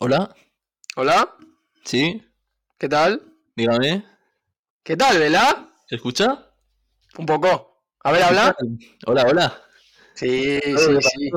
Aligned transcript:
Hola, 0.00 0.34
Hola, 0.96 1.36
sí, 1.84 2.22
¿qué 2.78 2.88
tal? 2.88 3.22
dígame, 3.56 4.04
¿Qué 4.82 4.96
tal, 4.96 5.18
Vela? 5.18 5.72
¿se 5.86 5.96
escucha? 5.96 6.52
Un 7.18 7.26
poco. 7.26 7.82
A 8.02 8.12
ver, 8.12 8.22
habla. 8.22 8.56
Hola, 9.06 9.24
hola. 9.28 9.62
Sí, 10.14 10.58
¿Qué 10.62 10.76
sí, 10.78 10.98
sí. 11.02 11.30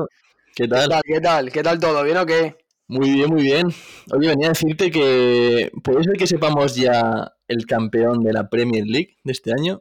¿Qué 0.54 0.64
¿Qué 0.64 0.68
tal? 0.68 0.88
tal? 0.88 1.02
¿Qué 1.04 1.20
tal? 1.20 1.52
¿Qué 1.52 1.62
tal 1.62 1.78
todo? 1.80 2.02
¿Bien 2.04 2.16
o 2.18 2.26
qué? 2.26 2.56
Muy 2.88 3.10
bien, 3.12 3.30
muy 3.30 3.42
bien. 3.42 3.66
Oye, 4.12 4.28
venía 4.28 4.46
a 4.48 4.50
decirte 4.50 4.90
que 4.90 5.70
puede 5.82 6.04
ser 6.04 6.16
que 6.16 6.26
sepamos 6.26 6.74
ya 6.74 7.32
el 7.48 7.66
campeón 7.66 8.22
de 8.22 8.32
la 8.32 8.48
Premier 8.48 8.84
League 8.86 9.16
de 9.24 9.32
este 9.32 9.52
año, 9.52 9.80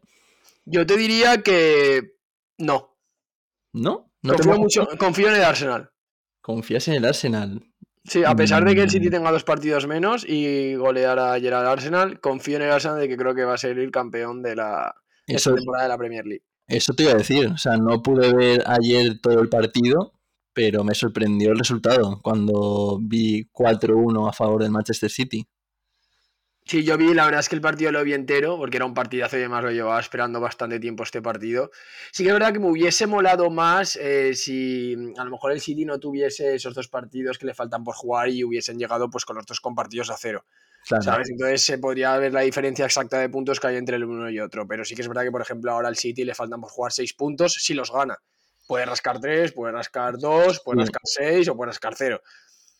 Yo 0.65 0.85
te 0.85 0.97
diría 0.97 1.41
que 1.41 2.15
no. 2.57 2.97
¿no? 3.73 4.11
¿No 4.21 4.33
confío 4.35 4.57
mucho, 4.57 4.87
confío 4.97 5.29
en 5.29 5.35
el 5.35 5.43
Arsenal. 5.43 5.91
Confías 6.41 6.87
en 6.87 6.95
el 6.95 7.05
Arsenal. 7.05 7.72
Sí, 8.05 8.23
a 8.25 8.35
pesar 8.35 8.65
de 8.65 8.75
que 8.75 8.81
el 8.81 8.89
City 8.89 9.07
Mm. 9.07 9.11
tenga 9.11 9.31
dos 9.31 9.43
partidos 9.43 9.87
menos 9.87 10.25
y 10.27 10.75
golear 10.75 11.17
ayer 11.19 11.53
al 11.53 11.67
Arsenal, 11.67 12.19
confío 12.19 12.57
en 12.57 12.63
el 12.63 12.71
Arsenal 12.71 12.99
de 12.99 13.07
que 13.07 13.15
creo 13.17 13.33
que 13.33 13.45
va 13.45 13.53
a 13.53 13.57
ser 13.57 13.79
el 13.79 13.91
campeón 13.91 14.41
de 14.41 14.55
la 14.57 14.93
esta 15.25 15.55
temporada 15.55 15.83
de 15.85 15.89
la 15.89 15.97
Premier 15.97 16.25
League. 16.25 16.43
eso 16.67 16.93
te 16.93 17.03
iba 17.03 17.13
a 17.13 17.15
decir. 17.15 17.47
O 17.47 17.57
sea, 17.57 17.77
no 17.77 18.01
pude 18.01 18.33
ver 18.33 18.63
ayer 18.65 19.19
todo 19.21 19.39
el 19.39 19.47
partido, 19.49 20.13
pero 20.53 20.83
me 20.83 20.93
sorprendió 20.95 21.51
el 21.51 21.59
resultado 21.59 22.19
cuando 22.21 22.99
vi 23.01 23.47
4-1 23.53 24.27
a 24.27 24.33
favor 24.33 24.61
del 24.63 24.71
Manchester 24.71 25.09
City. 25.09 25.45
Sí, 26.65 26.83
yo 26.85 26.97
vi, 26.97 27.13
la 27.13 27.25
verdad 27.25 27.41
es 27.41 27.49
que 27.49 27.55
el 27.55 27.61
partido 27.61 27.91
lo 27.91 28.03
vi 28.03 28.13
entero, 28.13 28.57
porque 28.57 28.77
era 28.77 28.85
un 28.85 28.93
partidazo 28.93 29.35
y 29.35 29.39
además 29.39 29.63
lo 29.65 29.71
llevaba 29.71 29.99
esperando 29.99 30.39
bastante 30.39 30.79
tiempo 30.79 31.03
este 31.03 31.21
partido. 31.21 31.71
Sí 32.11 32.23
que 32.23 32.29
es 32.29 32.33
verdad 32.33 32.53
que 32.53 32.59
me 32.59 32.67
hubiese 32.69 33.05
molado 33.05 33.49
más 33.49 33.97
eh, 33.97 34.33
si 34.33 34.95
a 35.17 35.25
lo 35.25 35.31
mejor 35.31 35.51
el 35.51 35.59
City 35.59 35.83
no 35.83 35.99
tuviese 35.99 36.55
esos 36.55 36.73
dos 36.73 36.87
partidos 36.87 37.37
que 37.37 37.45
le 37.45 37.53
faltan 37.53 37.83
por 37.83 37.95
jugar 37.95 38.29
y 38.29 38.43
hubiesen 38.45 38.79
llegado 38.79 39.09
pues 39.09 39.25
con 39.25 39.35
los 39.35 39.45
dos 39.45 39.59
compartidos 39.59 40.09
a 40.09 40.15
cero, 40.17 40.45
Claro. 40.87 41.03
¿sabes? 41.03 41.29
Entonces 41.29 41.63
se 41.63 41.77
podría 41.79 42.17
ver 42.17 42.31
la 42.33 42.41
diferencia 42.41 42.85
exacta 42.85 43.19
de 43.19 43.27
puntos 43.29 43.59
que 43.59 43.67
hay 43.67 43.75
entre 43.75 43.97
el 43.97 44.05
uno 44.05 44.29
y 44.29 44.39
otro, 44.39 44.65
pero 44.65 44.85
sí 44.85 44.95
que 44.95 45.01
es 45.01 45.07
verdad 45.09 45.23
que 45.23 45.31
por 45.31 45.41
ejemplo 45.41 45.71
ahora 45.71 45.89
al 45.89 45.97
City 45.97 46.23
le 46.23 46.33
faltan 46.33 46.61
por 46.61 46.69
jugar 46.69 46.93
seis 46.93 47.13
puntos 47.13 47.53
si 47.55 47.73
los 47.73 47.91
gana. 47.91 48.17
Puede 48.67 48.85
rascar 48.85 49.19
tres, 49.19 49.51
puede 49.51 49.73
rascar 49.73 50.17
dos, 50.17 50.61
puede 50.63 50.77
Sí. 50.79 50.81
rascar 50.85 51.01
seis 51.03 51.49
o 51.49 51.57
puede 51.57 51.71
rascar 51.71 51.93
cero. 51.97 52.21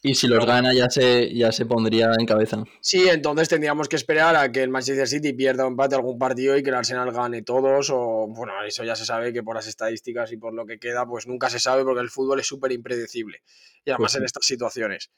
Y 0.05 0.15
si 0.15 0.27
los 0.27 0.45
gana 0.45 0.73
ya 0.73 0.89
se, 0.89 1.33
ya 1.33 1.53
se 1.53 1.65
pondría 1.65 2.11
en 2.19 2.25
cabeza. 2.25 2.61
Sí, 2.81 3.07
entonces 3.07 3.47
tendríamos 3.47 3.87
que 3.87 3.95
esperar 3.95 4.35
a 4.35 4.51
que 4.51 4.61
el 4.61 4.69
Manchester 4.69 5.07
City 5.07 5.31
pierda 5.31 5.63
o 5.63 5.69
empate 5.69 5.95
algún 5.95 6.19
partido 6.19 6.57
y 6.57 6.61
que 6.61 6.71
el 6.71 6.75
Arsenal 6.75 7.13
gane 7.13 7.41
todos. 7.41 7.89
O 7.89 8.27
bueno, 8.27 8.51
eso 8.67 8.83
ya 8.83 8.97
se 8.97 9.05
sabe 9.05 9.31
que 9.31 9.43
por 9.43 9.55
las 9.55 9.65
estadísticas 9.65 10.33
y 10.33 10.37
por 10.37 10.53
lo 10.53 10.65
que 10.65 10.77
queda, 10.77 11.05
pues 11.07 11.25
nunca 11.25 11.49
se 11.49 11.57
sabe 11.61 11.85
porque 11.85 12.01
el 12.01 12.09
fútbol 12.09 12.41
es 12.41 12.47
súper 12.47 12.73
impredecible. 12.73 13.43
Y 13.85 13.91
además 13.91 14.11
Pues 14.11 14.15
en 14.15 14.25
estas 14.25 14.45
situaciones. 14.45 15.09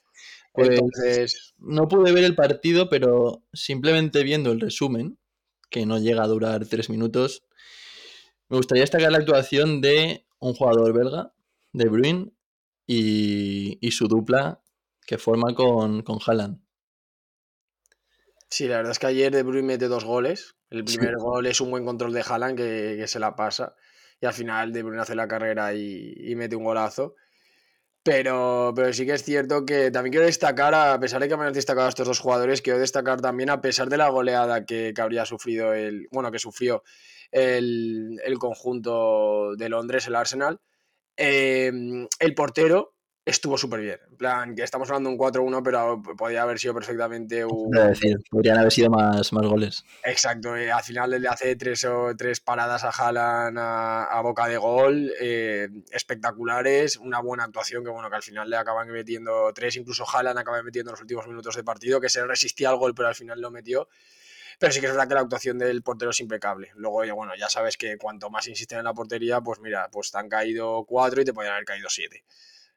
Pues- 0.54 0.70
Entonces, 0.70 1.56
No 1.58 1.88
pude 1.88 2.12
ver 2.12 2.24
el 2.24 2.36
partido, 2.36 2.88
pero 2.88 3.44
simplemente 3.54 4.22
viendo 4.22 4.52
el 4.52 4.62
resumen, 4.62 5.18
que 5.72 5.88
no 5.88 5.98
llega 5.98 6.24
a 6.24 6.28
durar 6.28 6.64
tres 6.68 6.92
minutos, 6.92 7.44
me 8.50 8.58
gustaría 8.58 8.84
destacar 8.84 9.12
la 9.12 9.18
actuación 9.18 9.82
de 9.82 10.28
un 10.38 10.54
jugador 10.54 10.94
belga, 10.94 11.34
De 11.74 11.86
Bruyne, 11.90 12.34
y, 12.86 13.80
y 13.82 13.90
su 13.92 14.08
dupla 14.08 14.62
que 15.06 15.18
forma 15.18 15.54
con, 15.56 16.02
con 16.04 16.20
Haaland. 16.26 16.62
sí, 18.50 18.68
la 18.68 18.78
verdad 18.78 18.92
es 18.92 19.00
que 19.00 19.08
ayer 19.08 19.32
De 19.34 19.44
Bruyne 19.44 19.68
mete 19.68 19.88
dos 19.88 20.06
goles. 20.06 20.56
El 20.70 20.88
Sí. 20.88 20.98
primer 20.98 21.16
gol 21.18 21.46
es 21.48 21.62
un 21.62 21.72
buen 21.72 21.86
control 21.86 22.14
de 22.14 22.24
Haaland 22.28 22.58
que, 22.58 22.96
que 23.00 23.08
se 23.08 23.20
la 23.20 23.36
pasa. 23.36 23.76
Y 24.22 24.26
al 24.26 24.34
final 24.34 24.72
De 24.72 24.84
Bruyne 24.84 25.02
hace 25.02 25.16
la 25.16 25.28
carrera 25.28 25.74
y, 25.74 26.14
y 26.18 26.36
mete 26.36 26.56
un 26.56 26.64
golazo. 26.64 27.16
Pero, 28.04 28.72
pero 28.76 28.94
sí 28.94 29.06
que 29.06 29.14
es 29.14 29.24
cierto 29.24 29.66
que 29.66 29.90
también 29.90 30.12
quiero 30.12 30.28
destacar, 30.28 30.76
a 30.76 31.00
pesar 31.00 31.20
de 31.22 31.28
que 31.28 31.36
me 31.38 31.46
han 31.46 31.54
destacado 31.54 31.88
a 31.88 31.90
estos 31.90 32.08
dos 32.08 32.20
jugadores, 32.20 32.62
quiero 32.62 32.78
destacar 32.78 33.20
también, 33.20 33.50
a 33.50 33.62
pesar 33.62 33.90
de 33.90 33.98
la 33.98 34.10
goleada 34.10 34.64
que, 34.66 34.94
que 34.96 35.02
habría 35.02 35.26
sufrido 35.26 35.74
el, 35.74 36.08
bueno, 36.12 36.32
que 36.32 36.38
sufrió 36.38 36.84
el, 37.32 38.20
el 38.24 38.38
conjunto 38.38 39.56
de 39.56 39.70
Londres, 39.70 40.06
el 40.08 40.16
Arsenal, 40.16 40.62
eh, 41.18 41.72
el 42.20 42.36
portero 42.36 42.95
estuvo 43.26 43.58
súper 43.58 43.82
bien. 43.82 44.00
En 44.12 44.18
plan, 44.18 44.56
que 44.56 44.64
estamos 44.64 44.88
hablando 44.90 45.10
de 45.10 45.16
un 45.16 45.20
4-1, 45.20 45.64
pero 45.64 46.02
podía 46.16 46.44
haber 46.44 46.60
sido 46.60 46.76
perfectamente 46.76 47.44
un, 47.44 47.72
decir, 47.72 48.18
podrían 48.30 48.60
haber 48.60 48.72
sido 48.72 48.92
más, 48.92 49.34
más 49.34 49.46
goles. 49.46 49.84
Exacto, 50.04 50.56
eh, 50.56 50.72
al 50.72 50.84
final 50.84 51.10
le 51.20 51.28
hace 51.28 51.56
tres, 51.56 51.84
o, 51.86 52.16
tres 52.16 52.40
paradas 52.40 52.84
a 52.84 52.90
Haaland 52.90 53.58
a, 53.58 54.06
a 54.06 54.22
boca 54.22 54.48
de 54.48 54.58
gol, 54.58 55.12
eh, 55.20 55.68
espectaculares, 55.92 56.98
una 56.98 57.20
buena 57.20 57.46
actuación 57.46 57.84
que 57.84 57.90
bueno, 57.90 58.10
que 58.10 58.16
al 58.16 58.24
final 58.24 58.50
le 58.50 58.58
acaban 58.58 58.88
metiendo 58.90 59.52
tres, 59.54 59.76
incluso 59.76 60.06
Haaland 60.08 60.38
acaba 60.38 60.62
metiendo 60.62 60.92
en 60.92 60.94
los 60.94 61.02
últimos 61.02 61.28
minutos 61.28 61.56
de 61.56 61.64
partido, 61.64 62.00
que 62.00 62.10
se 62.10 62.26
resistía 62.26 62.70
al 62.70 62.78
gol 62.78 62.94
pero 62.94 63.08
al 63.08 63.16
final 63.16 63.42
lo 63.42 63.50
metió. 63.50 63.90
Pero 64.58 64.72
sí 64.72 64.80
que 64.80 64.86
es 64.86 64.94
verdad 64.94 65.10
que 65.10 65.16
la 65.16 65.20
actuación 65.20 65.58
del 65.58 65.82
portero 65.84 66.12
es 66.12 66.20
impecable. 66.22 66.72
Luego, 66.76 67.04
bueno, 67.14 67.34
ya 67.38 67.50
sabes 67.50 67.76
que 67.76 67.98
cuanto 67.98 68.30
más 68.30 68.48
insisten 68.48 68.78
en 68.78 68.86
la 68.86 68.94
portería, 68.94 69.42
pues 69.42 69.60
mira, 69.60 69.90
pues 69.92 70.12
te 70.12 70.18
han 70.18 70.30
caído 70.30 70.86
cuatro 70.86 71.22
y 71.22 71.26
te 71.26 71.34
podrían 71.34 71.56
haber 71.56 71.66
caído 71.66 71.90
siete. 71.90 72.24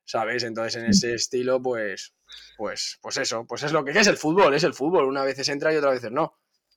¿Sabes? 0.09 0.43
Entonces, 0.43 0.83
en 0.83 0.89
ese 0.89 1.13
estilo, 1.13 1.61
pues, 1.61 2.15
pues, 2.57 2.99
pues 3.03 3.19
eso, 3.19 3.45
pues 3.47 3.63
es 3.63 3.73
lo 3.73 3.85
que 3.85 3.91
es 3.91 4.07
el 4.07 4.17
fútbol, 4.17 4.55
es 4.55 4.65
el 4.65 4.73
fútbol. 4.73 5.05
Una 5.05 5.23
vez 5.23 5.47
entra 5.51 5.71
y 5.71 5.77
otra 5.77 5.91
veces 5.91 6.11
no. 6.11 6.33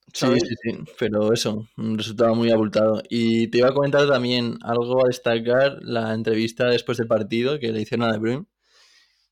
Sí, 0.08 0.26
¿sabes? 0.26 0.44
sí, 0.46 0.54
sí, 0.62 0.80
pero 1.00 1.32
eso, 1.32 1.66
un 1.78 1.98
resultado 1.98 2.36
muy 2.36 2.52
abultado. 2.52 3.02
Y 3.10 3.48
te 3.48 3.60
iba 3.60 3.70
a 3.70 3.74
comentar 3.74 4.06
también 4.06 4.58
algo 4.64 5.06
a 5.06 5.08
destacar, 5.08 5.78
la 5.82 6.14
entrevista 6.14 6.66
después 6.66 6.98
del 6.98 7.08
partido 7.08 7.58
que 7.58 7.72
le 7.72 7.80
hicieron 7.80 8.10
a 8.10 8.12
De 8.12 8.20
Bruyne, 8.20 8.48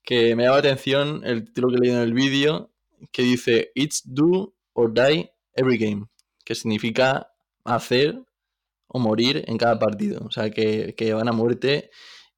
que 0.01 0.33
me 0.37 0.45
la 0.45 0.55
atención 0.55 1.21
el 1.25 1.43
título 1.43 1.67
que 1.67 1.79
leído 1.79 1.97
en 1.97 2.03
el 2.03 2.13
vídeo, 2.13 2.71
que 3.11 3.23
dice 3.23 3.73
It's 3.75 4.03
do 4.05 4.55
or 4.71 4.93
die 4.93 5.29
every 5.55 5.77
game, 5.77 6.07
que 6.45 6.55
significa 6.55 7.33
hacer 7.65 8.17
o 8.87 8.97
morir 8.97 9.43
en 9.45 9.57
cada 9.57 9.77
partido. 9.77 10.25
O 10.25 10.31
sea, 10.31 10.49
que, 10.51 10.95
que 10.95 11.13
van 11.13 11.27
a 11.27 11.33
muerte 11.33 11.91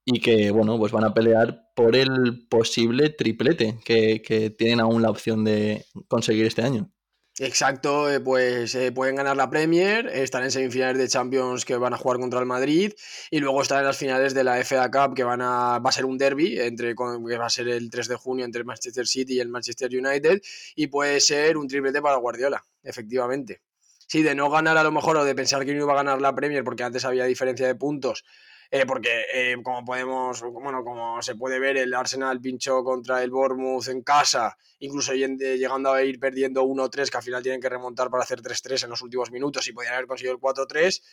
y 0.05 0.19
que, 0.19 0.51
bueno, 0.51 0.77
pues 0.77 0.91
van 0.91 1.03
a 1.03 1.13
pelear 1.13 1.71
por 1.75 1.95
el 1.95 2.47
posible 2.47 3.09
triplete 3.09 3.79
que, 3.85 4.21
que 4.21 4.49
tienen 4.49 4.79
aún 4.79 5.01
la 5.01 5.09
opción 5.09 5.43
de 5.43 5.85
conseguir 6.07 6.45
este 6.45 6.63
año. 6.63 6.91
Exacto, 7.39 8.11
eh, 8.11 8.19
pues 8.19 8.75
eh, 8.75 8.91
pueden 8.91 9.15
ganar 9.15 9.37
la 9.37 9.49
Premier, 9.49 10.05
estar 10.07 10.43
en 10.43 10.51
semifinales 10.51 10.97
de 10.97 11.07
Champions 11.07 11.63
que 11.63 11.77
van 11.77 11.93
a 11.93 11.97
jugar 11.97 12.19
contra 12.19 12.39
el 12.39 12.45
Madrid 12.45 12.91
y 13.31 13.39
luego 13.39 13.61
estar 13.61 13.79
en 13.79 13.85
las 13.85 13.97
finales 13.97 14.33
de 14.33 14.43
la 14.43 14.63
FA 14.63 14.91
Cup 14.91 15.15
que 15.15 15.23
van 15.23 15.41
a 15.41 15.79
va 15.79 15.89
a 15.89 15.93
ser 15.93 16.05
un 16.05 16.17
derby 16.17 16.59
entre 16.59 16.93
que 16.93 17.37
va 17.37 17.45
a 17.45 17.49
ser 17.49 17.69
el 17.69 17.89
3 17.89 18.09
de 18.09 18.15
junio 18.15 18.43
entre 18.43 18.65
Manchester 18.65 19.07
City 19.07 19.35
y 19.35 19.39
el 19.39 19.47
Manchester 19.47 19.89
United 19.89 20.41
y 20.75 20.87
puede 20.87 21.21
ser 21.21 21.57
un 21.57 21.67
triplete 21.67 22.01
para 22.01 22.17
Guardiola, 22.17 22.63
efectivamente. 22.83 23.61
Sí, 24.07 24.21
de 24.23 24.35
no 24.35 24.49
ganar 24.49 24.77
a 24.77 24.83
lo 24.83 24.91
mejor 24.91 25.15
o 25.15 25.23
de 25.23 25.33
pensar 25.33 25.65
que 25.65 25.73
no 25.73 25.83
iba 25.83 25.93
a 25.93 25.95
ganar 25.95 26.21
la 26.21 26.35
Premier 26.35 26.65
porque 26.65 26.83
antes 26.83 27.05
había 27.05 27.23
diferencia 27.25 27.65
de 27.65 27.75
puntos, 27.75 28.25
eh, 28.71 28.85
porque 28.85 29.25
eh, 29.33 29.57
como 29.63 29.83
podemos, 29.83 30.41
bueno, 30.41 30.83
como 30.83 31.21
se 31.21 31.35
puede 31.35 31.59
ver, 31.59 31.77
el 31.77 31.93
Arsenal 31.93 32.39
pinchó 32.39 32.83
contra 32.83 33.21
el 33.21 33.29
Bournemouth 33.29 33.87
en 33.89 34.01
casa 34.01 34.57
incluso 34.79 35.13
yendo- 35.13 35.43
llegando 35.55 35.91
a 35.91 36.01
ir 36.03 36.19
perdiendo 36.19 36.63
1-3, 36.63 37.11
que 37.11 37.17
al 37.17 37.23
final 37.23 37.43
tienen 37.43 37.61
que 37.61 37.69
remontar 37.69 38.09
para 38.09 38.23
hacer 38.23 38.41
3-3 38.41 38.83
en 38.83 38.89
los 38.89 39.01
últimos 39.01 39.29
minutos 39.31 39.67
y 39.67 39.73
podrían 39.73 39.95
haber 39.95 40.07
conseguido 40.07 40.33
el 40.33 40.39
4-3, 40.39 41.03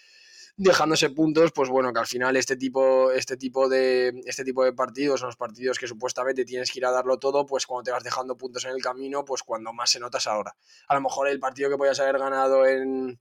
dejándose 0.57 1.11
puntos, 1.11 1.53
pues 1.53 1.69
bueno, 1.69 1.93
que 1.93 2.01
al 2.01 2.07
final 2.07 2.37
este 2.37 2.57
tipo, 2.57 3.11
este 3.13 3.37
tipo 3.37 3.69
de 3.69 4.23
este 4.27 4.45
tipo 4.45 4.65
de 4.65 4.73
partidos, 4.73 5.21
son 5.21 5.29
los 5.29 5.37
partidos 5.37 5.79
que 5.79 5.87
supuestamente 5.87 6.45
tienes 6.45 6.71
que 6.73 6.79
ir 6.81 6.87
a 6.87 6.91
darlo 6.91 7.19
todo, 7.19 7.45
pues 7.47 7.67
cuando 7.67 7.85
te 7.85 7.91
vas 7.93 8.03
dejando 8.05 8.37
puntos 8.37 8.65
en 8.65 8.71
el 8.73 8.83
camino, 8.83 9.25
pues 9.25 9.43
cuando 9.43 9.73
más 9.73 9.91
se 9.91 10.01
notas 10.01 10.27
ahora. 10.27 10.55
A 10.89 10.95
lo 10.95 11.01
mejor 11.01 11.29
el 11.29 11.39
partido 11.41 11.71
que 11.71 11.77
podías 11.77 12.01
haber 12.01 12.19
ganado 12.19 12.67
en 12.67 13.21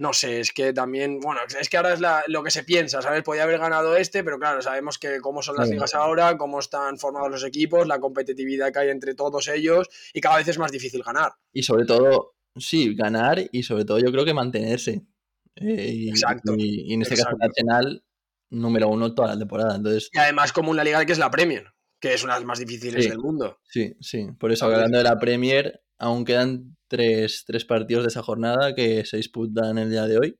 no 0.00 0.12
sé, 0.12 0.40
es 0.40 0.52
que 0.52 0.72
también, 0.72 1.20
bueno, 1.20 1.40
es 1.60 1.68
que 1.68 1.76
ahora 1.76 1.92
es 1.92 2.00
la- 2.00 2.24
lo 2.26 2.42
que 2.42 2.50
se 2.50 2.64
piensa, 2.64 3.02
¿sabes? 3.02 3.22
Podía 3.22 3.42
haber 3.44 3.58
ganado 3.58 3.96
este, 3.96 4.24
pero 4.24 4.38
claro, 4.38 4.62
sabemos 4.62 4.98
que 4.98 5.20
cómo 5.20 5.42
son 5.42 5.56
las 5.56 5.68
ligas 5.68 5.94
ahora, 5.94 6.36
cómo 6.38 6.58
están 6.58 6.98
formados 6.98 7.30
los 7.30 7.44
equipos, 7.44 7.86
la 7.86 8.00
competitividad 8.00 8.72
que 8.72 8.78
hay 8.78 8.88
entre 8.88 9.14
todos 9.14 9.46
ellos 9.48 9.88
y 10.14 10.20
cada 10.20 10.38
vez 10.38 10.48
es 10.48 10.58
más 10.58 10.72
difícil 10.72 11.02
ganar. 11.02 11.32
Y 11.52 11.62
sobre 11.62 11.84
todo, 11.84 12.34
sí, 12.56 12.94
ganar 12.94 13.40
y 13.52 13.62
sobre 13.62 13.84
todo 13.84 13.98
yo 13.98 14.10
creo 14.10 14.24
que 14.24 14.34
mantenerse. 14.34 15.02
Eh, 15.56 15.90
y, 15.94 16.08
Exacto, 16.08 16.54
y- 16.56 16.90
y 16.90 16.94
en 16.94 17.02
este 17.02 17.16
caso 17.16 17.30
el. 17.38 17.42
Arsenal 17.42 18.04
número 18.50 18.88
uno 18.88 19.14
toda 19.14 19.28
la 19.34 19.38
temporada. 19.38 19.76
Entonces, 19.76 20.08
Y 20.12 20.18
además 20.18 20.52
como 20.52 20.70
una 20.70 20.82
liga 20.82 21.04
que 21.04 21.12
es 21.12 21.18
la 21.18 21.30
Premier, 21.30 21.66
que 22.00 22.14
es 22.14 22.24
una 22.24 22.34
de 22.34 22.40
las 22.40 22.46
más 22.46 22.58
difíciles 22.58 23.04
Sí. 23.04 23.10
del 23.10 23.18
mundo. 23.18 23.58
sí, 23.64 23.94
sí. 24.00 24.28
Por 24.38 24.50
eso, 24.50 24.64
hablando 24.64 24.96
de 24.98 25.04
la 25.04 25.18
Premier, 25.18 25.82
aún 25.98 26.24
quedan 26.24 26.76
tres, 26.90 27.44
tres 27.46 27.64
partidos 27.64 28.02
de 28.04 28.08
esa 28.08 28.22
jornada 28.22 28.74
que 28.74 29.06
se 29.06 29.16
disputan 29.16 29.78
el 29.78 29.88
día 29.88 30.06
de 30.06 30.18
hoy. 30.18 30.38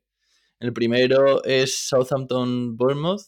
El 0.58 0.72
primero 0.74 1.42
es 1.44 1.88
Southampton-Bournemouth, 1.88 3.22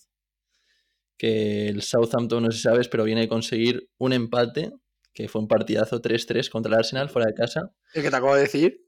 que 1.16 1.68
el 1.68 1.82
Southampton, 1.82 2.42
no 2.42 2.50
sé 2.50 2.58
si 2.58 2.64
sabes, 2.64 2.88
pero 2.88 3.04
viene 3.04 3.22
de 3.22 3.28
conseguir 3.28 3.88
un 3.96 4.12
empate, 4.12 4.72
que 5.14 5.28
fue 5.28 5.40
un 5.40 5.48
partidazo 5.48 6.02
3-3 6.02 6.50
contra 6.50 6.72
el 6.72 6.78
Arsenal 6.80 7.08
fuera 7.08 7.28
de 7.28 7.34
casa. 7.34 7.70
¿El 7.94 8.02
que 8.02 8.10
te 8.10 8.16
acabo 8.16 8.34
de 8.34 8.42
decir? 8.42 8.86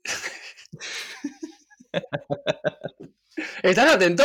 ¿Estás 3.62 3.94
atento? 3.94 4.24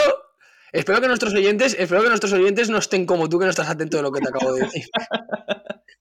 Espero 0.71 1.01
que 1.01 1.07
nuestros 1.07 1.33
oyentes, 1.33 1.75
espero 1.77 2.01
que 2.01 2.09
nuestros 2.09 2.33
oyentes 2.33 2.69
no 2.69 2.79
estén 2.79 3.06
como 3.06 3.29
tú 3.29 3.39
que 3.39 3.45
no 3.45 3.51
estás 3.51 3.69
atento 3.69 3.97
de 3.97 4.03
lo 4.03 4.11
que 4.11 4.21
te 4.21 4.29
acabo 4.29 4.53
de 4.53 4.61
decir. 4.61 4.85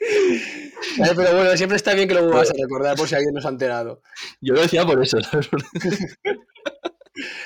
Eh, 0.00 1.12
Pero 1.14 1.34
bueno, 1.34 1.56
siempre 1.56 1.76
está 1.76 1.92
bien 1.94 2.08
que 2.08 2.14
lo 2.14 2.22
vuelvas 2.24 2.50
a 2.50 2.54
recordar 2.58 2.96
por 2.96 3.06
si 3.06 3.14
alguien 3.14 3.34
nos 3.34 3.44
ha 3.44 3.50
enterado. 3.50 4.02
Yo 4.40 4.54
lo 4.54 4.62
decía 4.62 4.86
por 4.86 5.02
eso, 5.02 5.20
¿sabes? 5.20 5.48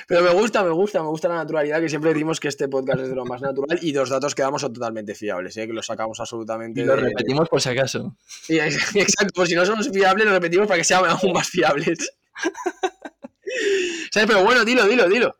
Pero 0.07 0.21
me 0.21 0.29
gusta, 0.29 0.63
me 0.63 0.69
gusta, 0.69 1.01
me 1.01 1.09
gusta 1.09 1.27
la 1.27 1.35
naturalidad, 1.35 1.81
que 1.81 1.89
siempre 1.89 2.13
decimos 2.13 2.39
que 2.39 2.47
este 2.47 2.69
podcast 2.69 3.01
es 3.01 3.09
de 3.09 3.15
lo 3.15 3.25
más 3.25 3.41
natural 3.41 3.77
y 3.81 3.91
los 3.91 4.09
datos 4.09 4.33
que 4.33 4.41
damos 4.43 4.61
son 4.61 4.71
totalmente 4.71 5.15
fiables, 5.15 5.57
¿eh? 5.57 5.67
que 5.67 5.73
los 5.73 5.85
sacamos 5.85 6.17
absolutamente. 6.21 6.79
Y 6.81 6.85
lo 6.85 6.95
de- 6.95 7.01
repetimos 7.01 7.49
por 7.49 7.61
si 7.61 7.69
acaso. 7.69 8.15
Sí, 8.25 8.57
exacto, 8.59 9.33
por 9.35 9.47
si 9.47 9.55
no 9.55 9.65
somos 9.65 9.89
fiables, 9.89 10.25
lo 10.25 10.31
repetimos 10.31 10.67
para 10.67 10.77
que 10.77 10.83
sean 10.85 11.03
aún 11.05 11.33
más 11.33 11.49
fiables. 11.49 12.09
¿Sabes? 14.11 14.27
Pero 14.29 14.43
bueno, 14.45 14.63
dilo, 14.63 14.87
dilo, 14.87 15.09
dilo. 15.09 15.35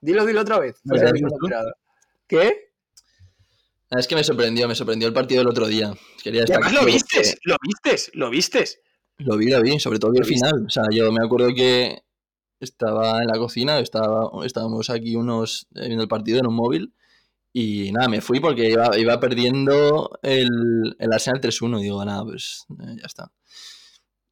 Dilo, 0.00 0.24
dilo 0.24 0.40
otra 0.40 0.58
vez. 0.58 0.76
Pues. 0.88 1.02
¿Qué? 2.28 2.65
Ah, 3.90 3.98
Es 3.98 4.08
que 4.08 4.14
me 4.14 4.24
sorprendió, 4.24 4.66
me 4.66 4.74
sorprendió 4.74 5.08
el 5.08 5.14
partido 5.14 5.40
del 5.40 5.48
otro 5.48 5.66
día. 5.66 5.92
Quería 6.22 6.42
estar 6.42 6.62
además 6.62 6.80
lo 6.80 6.84
vistes, 6.86 7.38
lo 7.44 7.56
vistes, 7.62 8.10
lo 8.14 8.30
vistes. 8.30 8.80
Lo 9.18 9.36
vi, 9.36 9.48
lo 9.48 9.62
vi, 9.62 9.78
sobre 9.80 9.98
todo 9.98 10.10
vi 10.10 10.18
el 10.18 10.24
final. 10.24 10.64
O 10.66 10.70
sea, 10.70 10.84
yo 10.90 11.10
me 11.12 11.24
acuerdo 11.24 11.48
que 11.54 12.02
estaba 12.60 13.22
en 13.22 13.28
la 13.28 13.38
cocina, 13.38 13.78
estaba, 13.78 14.30
estábamos 14.44 14.90
aquí 14.90 15.14
unos 15.16 15.68
eh, 15.74 15.86
viendo 15.86 16.02
el 16.02 16.08
partido 16.08 16.38
en 16.38 16.46
un 16.46 16.54
móvil 16.54 16.94
y 17.52 17.90
nada, 17.92 18.08
me 18.08 18.20
fui 18.20 18.40
porque 18.40 18.68
iba, 18.70 18.98
iba 18.98 19.18
perdiendo 19.18 20.10
el, 20.22 20.48
el 20.98 21.12
Arsenal 21.12 21.40
3-1 21.40 21.80
y 21.80 21.84
digo, 21.84 22.04
nada, 22.04 22.22
pues 22.24 22.66
eh, 22.80 22.96
ya 23.00 23.06
está. 23.06 23.32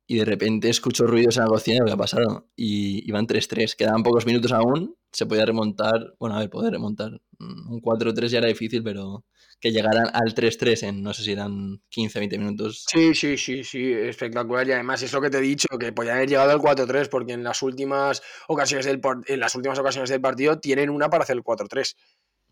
Y 0.06 0.18
de 0.18 0.24
repente 0.24 0.68
escucho 0.68 1.06
ruidos 1.06 1.38
en 1.38 1.44
la 1.44 1.48
cocina 1.48 1.78
y 1.82 1.86
¿qué 1.86 1.92
ha 1.92 1.96
pasado? 1.96 2.48
Y 2.56 3.08
iban 3.08 3.26
3-3, 3.26 3.74
quedaban 3.74 4.02
pocos 4.02 4.26
minutos 4.26 4.52
aún, 4.52 4.96
se 5.12 5.24
podía 5.26 5.46
remontar, 5.46 6.14
bueno, 6.18 6.36
a 6.36 6.40
ver, 6.40 6.50
poder 6.50 6.72
remontar. 6.72 7.12
Mm, 7.38 7.72
Un 7.72 7.80
4-3 7.80 8.26
ya 8.28 8.38
era 8.38 8.48
difícil, 8.48 8.82
pero 8.82 9.24
que 9.60 9.72
llegaran 9.72 10.08
al 10.12 10.34
3-3 10.34 10.82
en, 10.82 11.02
no 11.02 11.14
sé 11.14 11.22
si 11.22 11.32
eran 11.32 11.80
15-20 11.90 12.38
minutos. 12.38 12.84
Sí, 12.86 13.14
sí, 13.14 13.38
sí, 13.38 13.64
sí, 13.64 13.92
espectacular. 13.92 14.68
Y 14.68 14.72
además 14.72 15.02
es 15.02 15.12
lo 15.12 15.22
que 15.22 15.30
te 15.30 15.38
he 15.38 15.40
dicho, 15.40 15.68
que 15.78 15.92
podían 15.92 16.16
haber 16.16 16.28
llegado 16.28 16.50
al 16.50 16.58
4-3, 16.58 17.08
porque 17.08 17.32
en 17.32 17.42
las 17.42 17.62
últimas 17.62 18.22
ocasiones 18.48 18.84
del 18.84 19.00
en 19.26 19.40
las 19.40 19.54
últimas 19.54 19.78
ocasiones 19.78 20.10
del 20.10 20.20
partido 20.20 20.58
tienen 20.58 20.90
una 20.90 21.08
para 21.08 21.22
hacer 21.22 21.36
el 21.36 21.42
4-3. 21.42 21.96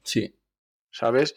Sí, 0.05 0.35
¿sabes? 0.91 1.35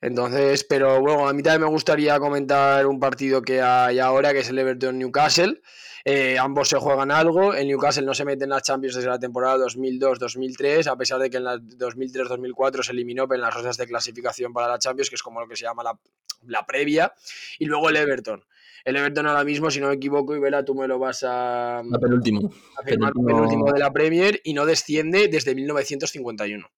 Entonces, 0.00 0.64
pero 0.64 1.00
bueno, 1.00 1.28
a 1.28 1.32
mí 1.32 1.42
también 1.42 1.62
me 1.62 1.68
gustaría 1.68 2.18
comentar 2.20 2.86
un 2.86 3.00
partido 3.00 3.42
que 3.42 3.60
hay 3.60 3.98
ahora, 3.98 4.32
que 4.32 4.40
es 4.40 4.48
el 4.48 4.58
Everton-Newcastle. 4.58 5.60
Eh, 6.04 6.38
ambos 6.38 6.68
se 6.68 6.76
juegan 6.78 7.10
algo. 7.10 7.52
El 7.52 7.66
Newcastle 7.66 8.06
no 8.06 8.14
se 8.14 8.24
mete 8.24 8.44
en 8.44 8.50
las 8.50 8.62
Champions 8.62 8.94
desde 8.94 9.08
la 9.08 9.18
temporada 9.18 9.56
2002-2003, 9.66 10.86
a 10.86 10.96
pesar 10.96 11.18
de 11.20 11.28
que 11.30 11.38
en 11.38 11.44
la 11.44 11.56
2003-2004 11.58 12.82
se 12.84 12.92
eliminó 12.92 13.26
en 13.32 13.40
las 13.40 13.52
rondas 13.54 13.76
de 13.76 13.86
clasificación 13.86 14.52
para 14.52 14.68
la 14.68 14.78
Champions, 14.78 15.10
que 15.10 15.16
es 15.16 15.22
como 15.22 15.40
lo 15.40 15.48
que 15.48 15.56
se 15.56 15.64
llama 15.64 15.82
la, 15.82 15.98
la 16.46 16.64
previa. 16.64 17.12
Y 17.58 17.66
luego 17.66 17.88
el 17.90 17.96
Everton. 17.96 18.44
El 18.84 18.96
Everton 18.96 19.26
ahora 19.26 19.44
mismo, 19.44 19.70
si 19.70 19.80
no 19.80 19.88
me 19.88 19.94
equivoco, 19.94 20.34
y 20.36 20.38
Vela, 20.38 20.64
tú 20.64 20.74
me 20.74 20.86
lo 20.86 20.98
vas 20.98 21.24
a, 21.24 21.82
la 21.84 21.98
penúltimo. 21.98 22.50
a 22.78 22.82
firmar 22.84 23.12
penúltimo- 23.12 23.26
penúltimo 23.26 23.72
de 23.72 23.78
la 23.80 23.92
Premier 23.92 24.40
y 24.44 24.54
no 24.54 24.64
desciende 24.64 25.26
desde 25.28 25.54
1951. 25.56 26.70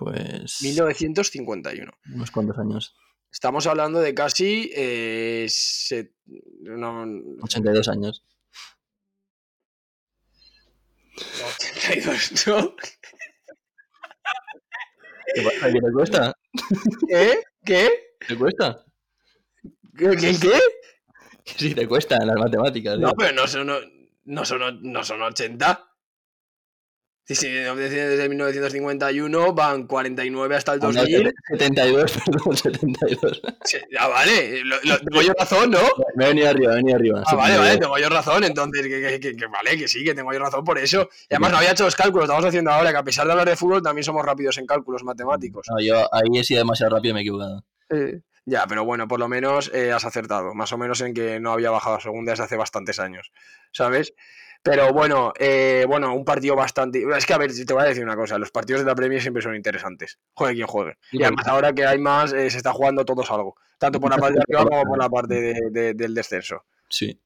Pues 0.00 0.62
1951. 0.62 1.92
unos 2.14 2.30
cuantos 2.30 2.56
años. 2.58 2.96
Estamos 3.30 3.66
hablando 3.66 4.00
de 4.00 4.14
casi 4.14 4.70
eh, 4.74 5.44
se- 5.50 6.14
no, 6.62 7.02
82 7.42 7.86
años. 7.88 8.24
82, 11.16 12.46
¿no? 12.46 12.74
¿Qué 15.34 15.42
pasa? 15.42 15.66
¿Qué 15.72 15.80
te 15.80 15.92
cuesta? 15.92 16.34
¿Qué? 17.08 17.42
¿Qué? 17.64 17.90
¿Te 18.26 18.36
cuesta? 18.38 18.84
¿Qué? 19.96 20.10
¿Qué? 20.16 20.34
qué? 20.40 20.60
Sí, 21.56 21.74
te 21.74 21.86
cuesta 21.86 22.16
en 22.16 22.26
las 22.28 22.36
matemáticas. 22.36 22.98
No, 22.98 23.08
tío. 23.08 23.16
pero 23.18 23.34
no 23.34 23.46
son, 23.46 23.66
no 24.24 24.44
son, 24.46 24.82
no 24.82 25.04
son 25.04 25.22
80. 25.22 25.89
Sí, 27.30 27.36
sí, 27.36 27.48
desde 27.48 28.28
1951 28.28 29.52
van 29.52 29.86
49 29.86 30.56
hasta 30.56 30.72
el 30.74 30.80
Ah, 30.82 30.86
no, 30.86 30.92
2000. 31.00 31.32
72, 31.58 32.12
perdón, 32.26 32.56
72. 32.56 33.42
Sí, 33.64 33.78
Ya 33.92 34.08
vale, 34.08 34.64
lo- 34.64 34.76
lo- 34.82 34.98
tengo 34.98 35.22
yo 35.22 35.32
razón, 35.38 35.70
¿no? 35.70 35.78
Me 36.16 36.24
he 36.24 36.28
venido 36.28 36.48
arriba, 36.48 36.70
me 36.72 36.74
he 36.74 36.82
venido 36.82 36.96
arriba. 36.96 37.22
Ah, 37.26 37.34
vale, 37.36 37.54
72. 37.54 37.66
vale, 37.68 37.78
tengo 37.78 37.98
yo 37.98 38.08
razón, 38.08 38.42
entonces, 38.44 38.82
que, 38.82 38.88
que- 39.00 39.20
que- 39.20 39.36
que 39.36 39.46
vale, 39.46 39.76
que 39.78 39.86
sí, 39.86 40.02
que 40.04 40.12
tengo 40.14 40.32
yo 40.32 40.40
razón 40.40 40.64
por 40.64 40.78
eso. 40.78 41.08
Y 41.28 41.34
además 41.34 41.52
no 41.52 41.58
había 41.58 41.70
hecho 41.70 41.84
los 41.84 41.94
cálculos, 41.94 42.24
estamos 42.24 42.44
haciendo 42.44 42.70
ahora, 42.72 42.90
que 42.90 42.96
a 42.98 43.04
pesar 43.04 43.26
de 43.26 43.32
hablar 43.32 43.48
de 43.48 43.54
fútbol, 43.56 43.80
también 43.80 44.02
somos 44.04 44.24
rápidos 44.24 44.58
en 44.58 44.66
cálculos 44.66 45.04
matemáticos. 45.04 45.66
No, 45.70 45.80
yo 45.80 46.12
ahí 46.12 46.36
he 46.36 46.42
sido 46.42 46.58
demasiado 46.58 46.96
rápido 46.96 47.12
y 47.12 47.14
me 47.14 47.20
he 47.20 47.22
equivocado. 47.22 47.64
Eh, 47.90 48.20
ya, 48.44 48.66
pero 48.66 48.84
bueno, 48.84 49.06
por 49.06 49.20
lo 49.20 49.28
menos 49.28 49.70
eh, 49.72 49.92
has 49.92 50.04
acertado, 50.04 50.52
más 50.54 50.72
o 50.72 50.78
menos 50.78 51.00
en 51.00 51.14
que 51.14 51.38
no 51.38 51.52
había 51.52 51.70
bajado 51.70 51.94
a 51.96 52.00
segunda 52.00 52.32
desde 52.32 52.44
hace 52.44 52.56
bastantes 52.56 52.98
años, 52.98 53.30
¿sabes? 53.72 54.14
Pero 54.62 54.92
bueno, 54.92 55.32
eh, 55.38 55.84
bueno, 55.88 56.14
un 56.14 56.24
partido 56.24 56.54
bastante... 56.54 57.02
Es 57.16 57.24
que, 57.24 57.32
a 57.32 57.38
ver, 57.38 57.50
te 57.54 57.72
voy 57.72 57.82
a 57.82 57.86
decir 57.86 58.04
una 58.04 58.14
cosa, 58.16 58.38
los 58.38 58.50
partidos 58.50 58.82
de 58.82 58.86
la 58.86 58.94
Premier 58.94 59.20
siempre 59.22 59.42
son 59.42 59.56
interesantes, 59.56 60.18
juegue 60.34 60.54
quien 60.56 60.66
juegue. 60.66 60.98
Sí, 61.10 61.16
Y 61.18 61.22
además 61.22 61.46
ahora 61.48 61.72
que 61.72 61.86
hay 61.86 61.98
más, 61.98 62.32
eh, 62.34 62.50
se 62.50 62.58
está 62.58 62.72
jugando 62.72 63.04
todos 63.06 63.30
algo, 63.30 63.56
tanto 63.78 63.98
por 64.00 64.10
la 64.10 64.18
parte 64.18 64.34
de 64.34 64.42
arriba 64.46 64.68
como 64.68 64.82
por 64.82 64.98
la 64.98 65.08
parte 65.08 65.34
de- 65.40 65.70
de- 65.70 65.94
del 65.94 66.14
descenso, 66.14 66.64
Sí. 66.90 67.18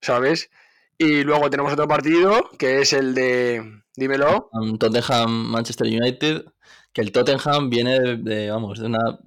¿sabes? 0.00 0.50
Y 0.96 1.22
luego 1.24 1.50
tenemos 1.50 1.72
otro 1.72 1.88
partido, 1.88 2.50
que 2.58 2.80
es 2.82 2.92
el 2.92 3.14
de... 3.14 3.82
Dímelo. 3.96 4.48
Tottenham, 4.78 5.30
Manchester 5.50 5.86
United. 5.88 6.44
Que 6.92 7.00
el 7.00 7.10
Tottenham 7.12 7.68
viene 7.68 7.98
de, 7.98 8.16
de, 8.16 8.50
vamos, 8.50 8.78
de 8.78 8.86
una 8.86 9.18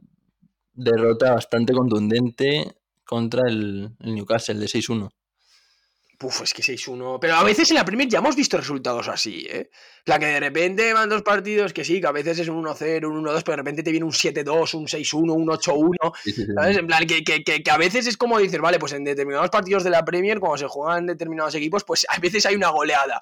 derrota 0.73 1.33
bastante 1.33 1.73
contundente 1.73 2.73
contra 3.05 3.49
el, 3.49 3.89
el 3.99 4.15
Newcastle 4.15 4.55
de 4.59 4.67
6-1. 4.67 5.09
Puf, 6.21 6.43
es 6.43 6.53
que 6.53 6.61
6-1. 6.61 7.17
Pero 7.19 7.35
a 7.35 7.43
veces 7.43 7.71
en 7.71 7.77
la 7.77 7.83
Premier 7.83 8.07
ya 8.07 8.19
hemos 8.19 8.35
visto 8.35 8.55
resultados 8.55 9.07
así, 9.07 9.43
¿eh? 9.49 9.71
La 10.05 10.19
que 10.19 10.27
de 10.27 10.39
repente 10.39 10.93
van 10.93 11.09
dos 11.09 11.23
partidos 11.23 11.73
que 11.73 11.83
sí, 11.83 11.99
que 11.99 12.05
a 12.05 12.11
veces 12.11 12.37
es 12.37 12.47
un 12.47 12.63
1-0, 12.63 13.07
un 13.07 13.23
1-2, 13.25 13.41
pero 13.43 13.53
de 13.53 13.57
repente 13.57 13.81
te 13.81 13.89
viene 13.89 14.05
un 14.05 14.11
7-2, 14.11 14.75
un 14.75 14.85
6-1, 14.85 15.33
un 15.33 15.47
8-1. 15.47 16.13
Sí, 16.23 16.31
sí, 16.31 16.45
sí. 16.45 16.51
¿Sabes? 16.53 16.77
En 16.77 16.85
plan, 16.85 17.07
que, 17.07 17.23
que- 17.23 17.43
que- 17.43 17.63
que 17.63 17.71
a 17.71 17.77
veces 17.77 18.05
es 18.05 18.17
como 18.17 18.37
dices, 18.37 18.61
vale, 18.61 18.77
pues 18.77 18.93
en 18.93 19.03
determinados 19.03 19.49
partidos 19.49 19.83
de 19.83 19.89
la 19.89 20.05
Premier, 20.05 20.39
cuando 20.39 20.59
se 20.59 20.67
juegan 20.67 21.07
determinados 21.07 21.55
equipos, 21.55 21.83
pues 21.83 22.05
a 22.07 22.19
veces 22.19 22.45
hay 22.45 22.53
una 22.55 22.69
goleada. 22.69 23.19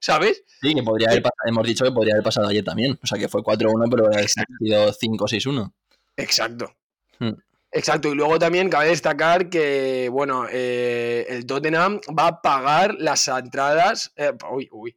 ¿Sabes? 0.00 0.42
Sí, 0.62 0.74
que 0.74 0.82
podría 0.82 1.08
haber 1.10 1.22
pasado, 1.22 1.48
hemos 1.48 1.66
dicho 1.66 1.84
que 1.84 1.90
podría 1.92 2.14
haber 2.14 2.24
pasado 2.24 2.48
ayer 2.48 2.64
también. 2.64 2.98
O 3.02 3.06
sea, 3.06 3.18
que 3.18 3.28
fue 3.28 3.42
4-1, 3.42 3.90
pero 3.90 4.08
ha 4.08 4.26
sido 4.26 4.90
5-6-1. 4.94 5.70
Exacto. 6.16 6.72
Hmm. 7.18 7.32
Exacto, 7.70 8.08
y 8.08 8.14
luego 8.14 8.38
también 8.38 8.70
cabe 8.70 8.88
destacar 8.88 9.50
que, 9.50 10.08
bueno, 10.10 10.46
eh, 10.50 11.26
el 11.28 11.44
Tottenham 11.44 12.00
va 12.18 12.28
a 12.28 12.42
pagar 12.42 12.94
las 12.98 13.28
entradas, 13.28 14.12
eh, 14.16 14.32
uy, 14.50 14.68
uy, 14.72 14.96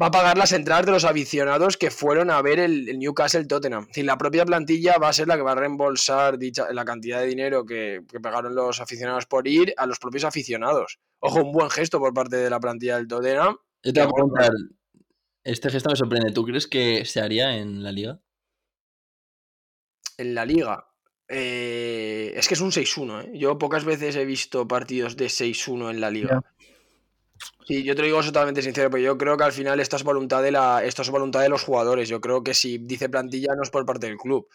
va 0.00 0.06
a 0.06 0.10
pagar 0.10 0.36
las 0.36 0.52
entradas 0.52 0.84
de 0.86 0.92
los 0.92 1.04
aficionados 1.04 1.78
que 1.78 1.90
fueron 1.90 2.30
a 2.30 2.42
ver 2.42 2.58
el, 2.58 2.88
el 2.88 2.98
Newcastle 2.98 3.46
Tottenham. 3.46 3.82
Es 3.82 3.88
decir, 3.88 4.04
la 4.04 4.18
propia 4.18 4.44
plantilla 4.44 4.98
va 4.98 5.08
a 5.08 5.12
ser 5.12 5.28
la 5.28 5.36
que 5.36 5.42
va 5.42 5.52
a 5.52 5.54
reembolsar 5.54 6.38
dicha, 6.38 6.70
la 6.70 6.84
cantidad 6.84 7.20
de 7.20 7.26
dinero 7.26 7.64
que, 7.64 8.02
que 8.06 8.20
pagaron 8.20 8.54
los 8.54 8.80
aficionados 8.80 9.26
por 9.26 9.48
ir 9.48 9.72
a 9.76 9.86
los 9.86 9.98
propios 9.98 10.24
aficionados. 10.24 10.98
Ojo, 11.18 11.42
un 11.42 11.52
buen 11.52 11.70
gesto 11.70 11.98
por 11.98 12.12
parte 12.12 12.36
de 12.36 12.50
la 12.50 12.60
plantilla 12.60 12.96
del 12.96 13.08
Tottenham. 13.08 13.56
Yo 13.82 13.92
te 13.92 14.00
voy 14.00 14.08
a 14.08 14.12
preguntar, 14.12 14.50
este 15.44 15.70
gesto 15.70 15.88
me 15.88 15.96
sorprende. 15.96 16.32
¿Tú 16.32 16.44
crees 16.44 16.66
que 16.66 17.06
se 17.06 17.20
haría 17.20 17.56
en 17.56 17.82
la 17.82 17.92
liga? 17.92 18.20
en 20.20 20.34
la 20.34 20.44
liga. 20.44 20.86
Eh, 21.32 22.32
es 22.36 22.48
que 22.48 22.54
es 22.54 22.60
un 22.60 22.72
6-1, 22.72 23.20
¿eh? 23.20 23.30
Yo 23.34 23.56
pocas 23.56 23.84
veces 23.84 24.16
he 24.16 24.24
visto 24.24 24.66
partidos 24.66 25.16
de 25.16 25.28
6-1 25.28 25.90
en 25.90 26.00
la 26.00 26.10
liga. 26.10 26.42
Sí, 27.66 27.84
yo 27.84 27.94
te 27.94 28.00
lo 28.02 28.06
digo 28.06 28.22
totalmente 28.22 28.62
sincero, 28.62 28.90
pero 28.90 29.02
yo 29.02 29.16
creo 29.16 29.36
que 29.36 29.44
al 29.44 29.52
final 29.52 29.78
esto 29.80 29.96
es 29.96 30.02
voluntad 30.02 30.42
de 30.42 30.50
la, 30.50 30.82
esto 30.84 31.02
es 31.02 31.10
voluntad 31.10 31.40
de 31.40 31.48
los 31.48 31.62
jugadores. 31.62 32.08
Yo 32.08 32.20
creo 32.20 32.42
que 32.42 32.52
si 32.52 32.78
dice 32.78 33.08
plantilla 33.08 33.54
no 33.54 33.62
es 33.62 33.70
por 33.70 33.86
parte 33.86 34.08
del 34.08 34.16
club. 34.16 34.48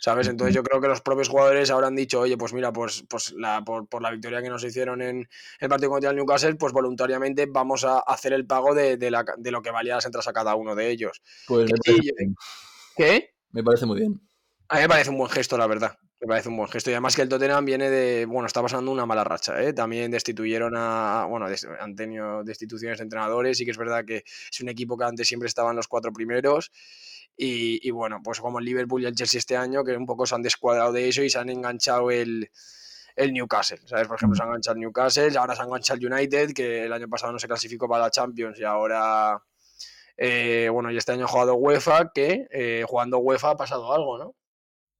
¿Sabes? 0.00 0.28
Entonces 0.28 0.54
yo 0.54 0.62
creo 0.62 0.80
que 0.80 0.86
los 0.86 1.00
propios 1.00 1.28
jugadores 1.28 1.70
habrán 1.72 1.96
dicho, 1.96 2.20
oye, 2.20 2.36
pues 2.36 2.52
mira, 2.52 2.72
pues, 2.72 3.04
pues 3.08 3.32
la, 3.32 3.64
por, 3.64 3.88
por 3.88 4.00
la 4.00 4.12
victoria 4.12 4.40
que 4.40 4.48
nos 4.48 4.62
hicieron 4.62 5.02
en 5.02 5.28
el 5.58 5.68
partido 5.68 5.90
contra 5.90 6.10
el 6.10 6.16
Newcastle, 6.16 6.54
pues 6.54 6.72
voluntariamente 6.72 7.46
vamos 7.46 7.84
a 7.84 7.98
hacer 7.98 8.32
el 8.32 8.46
pago 8.46 8.74
de, 8.76 8.96
de 8.96 9.10
la- 9.10 9.24
de 9.36 9.50
lo 9.50 9.60
que 9.60 9.72
valía 9.72 9.96
las 9.96 10.04
entradas 10.06 10.28
a 10.28 10.32
cada 10.32 10.54
uno 10.54 10.76
de 10.76 10.90
ellos. 10.90 11.20
Pues 11.48 11.68
me 11.72 11.78
parece, 11.78 12.12
bien. 12.16 12.36
¿Qué? 12.96 13.34
me 13.50 13.64
parece 13.64 13.86
muy 13.86 13.98
bien. 13.98 14.20
A 14.68 14.76
mí 14.76 14.82
me 14.82 14.88
parece 14.88 15.10
un 15.10 15.18
buen 15.18 15.30
gesto, 15.30 15.58
la 15.58 15.66
verdad. 15.66 15.98
Me 16.20 16.26
parece 16.26 16.48
un 16.48 16.56
buen 16.56 16.68
gesto. 16.68 16.90
Y 16.90 16.94
además 16.94 17.14
que 17.14 17.22
el 17.22 17.28
Tottenham 17.28 17.64
viene 17.64 17.90
de. 17.90 18.26
Bueno, 18.26 18.46
está 18.46 18.60
pasando 18.60 18.90
una 18.90 19.06
mala 19.06 19.22
racha, 19.22 19.62
¿eh? 19.62 19.72
También 19.72 20.10
destituyeron 20.10 20.74
a. 20.76 21.26
Bueno, 21.28 21.46
han 21.78 21.94
tenido 21.94 22.42
destituciones 22.42 22.98
de 22.98 23.04
entrenadores. 23.04 23.60
Y 23.60 23.64
que 23.64 23.70
es 23.70 23.78
verdad 23.78 24.04
que 24.04 24.24
es 24.26 24.60
un 24.60 24.68
equipo 24.68 24.96
que 24.98 25.04
antes 25.04 25.28
siempre 25.28 25.46
estaban 25.46 25.76
los 25.76 25.86
cuatro 25.86 26.12
primeros. 26.12 26.72
Y, 27.36 27.86
y 27.86 27.90
bueno, 27.92 28.20
pues 28.24 28.40
como 28.40 28.58
el 28.58 28.64
Liverpool 28.64 29.02
y 29.02 29.06
el 29.06 29.14
Chelsea 29.14 29.38
este 29.38 29.56
año, 29.56 29.84
que 29.84 29.96
un 29.96 30.06
poco 30.06 30.26
se 30.26 30.34
han 30.34 30.42
descuadrado 30.42 30.92
de 30.92 31.08
eso 31.08 31.22
y 31.22 31.30
se 31.30 31.38
han 31.38 31.50
enganchado 31.50 32.10
el, 32.10 32.50
el 33.14 33.32
Newcastle. 33.32 33.78
¿Sabes? 33.86 34.08
Por 34.08 34.16
ejemplo, 34.16 34.36
se 34.36 34.42
ha 34.42 34.46
enganchado 34.46 34.74
el 34.74 34.80
Newcastle, 34.80 35.38
ahora 35.38 35.54
se 35.54 35.62
ha 35.62 35.66
enganchado 35.66 36.00
el 36.00 36.12
United, 36.12 36.52
que 36.52 36.84
el 36.86 36.92
año 36.92 37.08
pasado 37.08 37.32
no 37.32 37.38
se 37.38 37.46
clasificó 37.46 37.88
para 37.88 38.04
la 38.04 38.10
Champions 38.10 38.58
y 38.58 38.64
ahora. 38.64 39.40
eh, 40.16 40.68
bueno, 40.72 40.90
y 40.90 40.96
este 40.96 41.12
año 41.12 41.26
ha 41.26 41.28
jugado 41.28 41.54
UEFA, 41.54 42.10
que 42.12 42.48
eh, 42.50 42.84
jugando 42.88 43.18
UEFA 43.18 43.50
ha 43.50 43.56
pasado 43.56 43.92
algo, 43.92 44.18
¿no? 44.18 44.34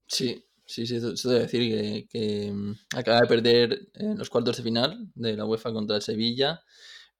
Sí. 0.07 0.48
Sí, 0.69 0.87
sí, 0.87 0.97
eso 0.97 1.29
debe 1.31 1.45
decir 1.45 1.61
que, 1.63 2.09
que 2.09 2.53
mm, 2.53 2.75
acaba 2.95 3.23
de 3.23 3.27
perder 3.27 3.89
en 3.95 4.19
los 4.19 4.29
cuartos 4.29 4.59
de 4.59 4.63
final 4.63 5.11
de 5.15 5.35
la 5.35 5.47
UEFA 5.47 5.73
contra 5.73 5.97
el 5.97 6.03
Sevilla, 6.03 6.63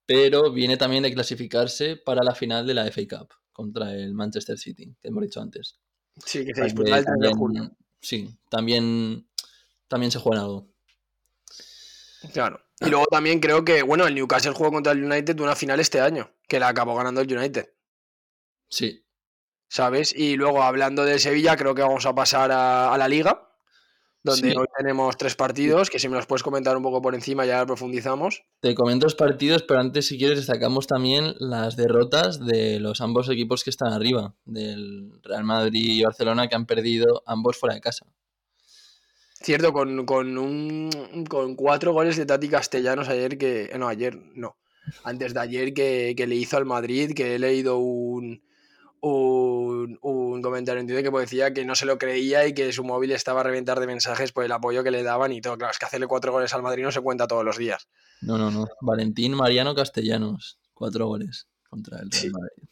pero 0.05 0.53
viene 0.53 0.77
también 0.77 1.03
de 1.03 1.15
clasificarse 1.15 1.97
para 1.97 2.23
la 2.23 2.35
final 2.35 2.67
de 2.67 2.75
la 2.75 2.85
FA 2.91 3.01
Cup 3.09 3.29
contra 3.51 3.95
el 3.95 4.13
Manchester 4.13 4.59
City, 4.59 4.95
que 5.01 5.09
hemos 5.09 5.23
dicho 5.23 5.41
antes. 5.41 5.79
Sí, 6.23 6.45
que 6.45 6.55
se 6.55 6.61
Así 6.61 6.75
disputa 6.75 6.99
el 6.99 7.05
3 7.07 7.17
de 7.21 7.33
junio. 7.33 7.77
Sí, 8.03 8.29
también, 8.51 9.27
también 9.89 10.13
se 10.13 10.19
juega 10.19 10.43
algo. 10.43 10.69
Claro. 12.35 12.61
Y 12.81 12.91
luego 12.91 13.07
también 13.07 13.41
creo 13.41 13.65
que, 13.65 13.83
bueno, 13.83 14.07
el 14.07 14.15
Newcastle 14.15 14.53
jugó 14.53 14.71
contra 14.71 14.93
el 14.93 15.03
United 15.03 15.41
una 15.41 15.57
final 15.57 15.81
este 15.81 16.03
año, 16.03 16.31
que 16.47 16.61
la 16.61 16.69
acabó 16.69 16.95
ganando 16.95 17.23
el 17.23 17.35
United, 17.35 17.71
Sí, 18.69 19.03
¿sabes? 19.69 20.15
Y 20.15 20.37
luego 20.37 20.63
hablando 20.63 21.05
de 21.05 21.19
Sevilla, 21.19 21.57
creo 21.57 21.75
que 21.75 21.83
vamos 21.83 22.07
a 22.07 22.15
pasar 22.15 22.51
a, 22.53 22.93
a 22.93 22.99
la 22.99 23.09
liga, 23.09 23.45
donde 24.23 24.51
Sí. 24.51 24.57
hoy 24.57 24.67
tenemos 24.77 25.17
tres 25.17 25.37
partidos, 25.37 25.91
que 25.91 25.99
si 25.99 26.09
me 26.09 26.17
los 26.17 26.27
puedes 26.27 26.43
comentar 26.43 26.77
un 26.77 26.83
poco 26.83 27.01
por 27.01 27.15
encima 27.15 27.47
ya 27.47 27.65
profundizamos. 27.65 28.43
te 28.61 28.75
comento 28.75 29.07
los 29.07 29.15
partidos, 29.15 29.63
pero 29.63 29.81
antes, 29.81 30.07
si 30.07 30.19
quieres, 30.19 30.39
destacamos 30.39 30.87
también 30.87 31.35
las 31.39 31.77
derrotas 31.77 32.45
de 32.45 32.81
los 32.81 33.01
ambos 33.01 33.29
equipos 33.29 33.63
que 33.65 33.71
están 33.71 33.93
arriba, 33.93 34.35
del 34.45 35.13
Real 35.23 35.45
Madrid 35.45 35.99
y 36.01 36.03
Barcelona, 36.03 36.49
que 36.49 36.57
han 36.57 36.67
perdido 36.67 37.23
ambos 37.27 37.57
fuera 37.57 37.75
de 37.77 37.81
casa. 37.81 38.07
Cierto, 39.41 39.73
con, 39.73 40.05
con, 40.05 40.37
un, 40.37 40.91
con 41.29 41.55
cuatro 41.55 41.93
goles 41.93 42.17
de 42.17 42.27
Tati 42.27 42.49
Castellanos 42.49 43.09
ayer 43.09 43.39
que... 43.39 43.71
No, 43.79 43.87
ayer 43.87 44.17
no. 44.35 44.57
Antes 45.05 45.33
de 45.33 45.41
ayer 45.41 45.73
que, 45.73 46.15
que 46.17 46.27
le 46.27 46.35
hizo 46.35 46.57
al 46.57 46.65
Madrid, 46.67 47.13
que 47.15 47.37
he 47.37 47.39
leído 47.39 47.79
un, 47.79 48.43
un, 49.01 49.99
un 50.03 50.43
comentario 50.43 50.81
en 50.81 50.87
Twitter 50.87 51.11
que 51.11 51.19
decía 51.19 51.53
que 51.53 51.65
no 51.65 51.75
se 51.75 51.87
lo 51.87 51.99
creía 51.99 52.47
y 52.47 52.55
que 52.55 52.73
su 52.73 52.85
móvil 52.85 53.13
estaba 53.13 53.41
a 53.41 53.45
reventar 53.45 53.81
de 53.81 53.87
mensajes 53.87 54.33
por 54.33 54.45
el 54.45 54.53
apoyo 54.53 54.83
que 54.83 54.91
le 54.91 55.03
daban 55.03 55.33
y 55.33 55.41
todo. 55.41 55.57
Claro, 55.57 55.71
es 55.73 55.79
que 55.79 55.87
hacerle 55.87 56.07
cuatro 56.07 56.33
goles 56.33 56.53
al 56.55 56.63
Madrid 56.63 56.83
no 56.85 56.93
se 56.93 57.01
cuenta 57.01 57.27
todos 57.27 57.45
los 57.45 57.57
días. 57.59 57.89
No, 58.21 58.39
no, 58.39 58.51
no. 58.51 58.67
Valentín 58.81 59.35
Mariano 59.35 59.75
Castellanos, 59.75 60.59
cuatro 60.75 61.07
goles 61.07 61.49
contra 61.69 61.99
el 62.01 62.11
Real 62.11 62.23
Sí. 62.23 62.31
Madrid. 62.31 62.69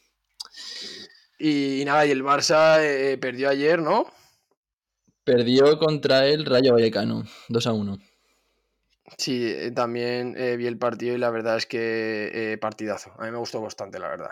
Y, 1.39 1.83
nada, 1.85 2.05
y 2.05 2.11
el 2.11 2.23
Barça 2.23 2.79
eh, 2.81 3.17
perdió 3.17 3.49
ayer, 3.49 3.79
¿no? 3.79 4.11
Perdió 5.23 5.77
contra 5.77 6.25
el 6.25 6.45
Rayo 6.45 6.73
Vallecano, 6.73 7.23
2 7.49 7.67
a 7.67 7.73
1. 7.73 7.99
Sí, 9.17 9.45
eh, 9.45 9.71
también 9.71 10.35
eh, 10.37 10.57
vi 10.57 10.67
el 10.67 10.77
partido 10.77 11.15
y 11.15 11.17
la 11.17 11.29
verdad 11.29 11.57
es 11.57 11.65
que 11.65 12.53
eh, 12.53 12.57
partidazo. 12.57 13.13
A 13.19 13.25
mí 13.25 13.31
me 13.31 13.37
gustó 13.37 13.61
bastante, 13.61 13.99
la 13.99 14.09
verdad. 14.09 14.31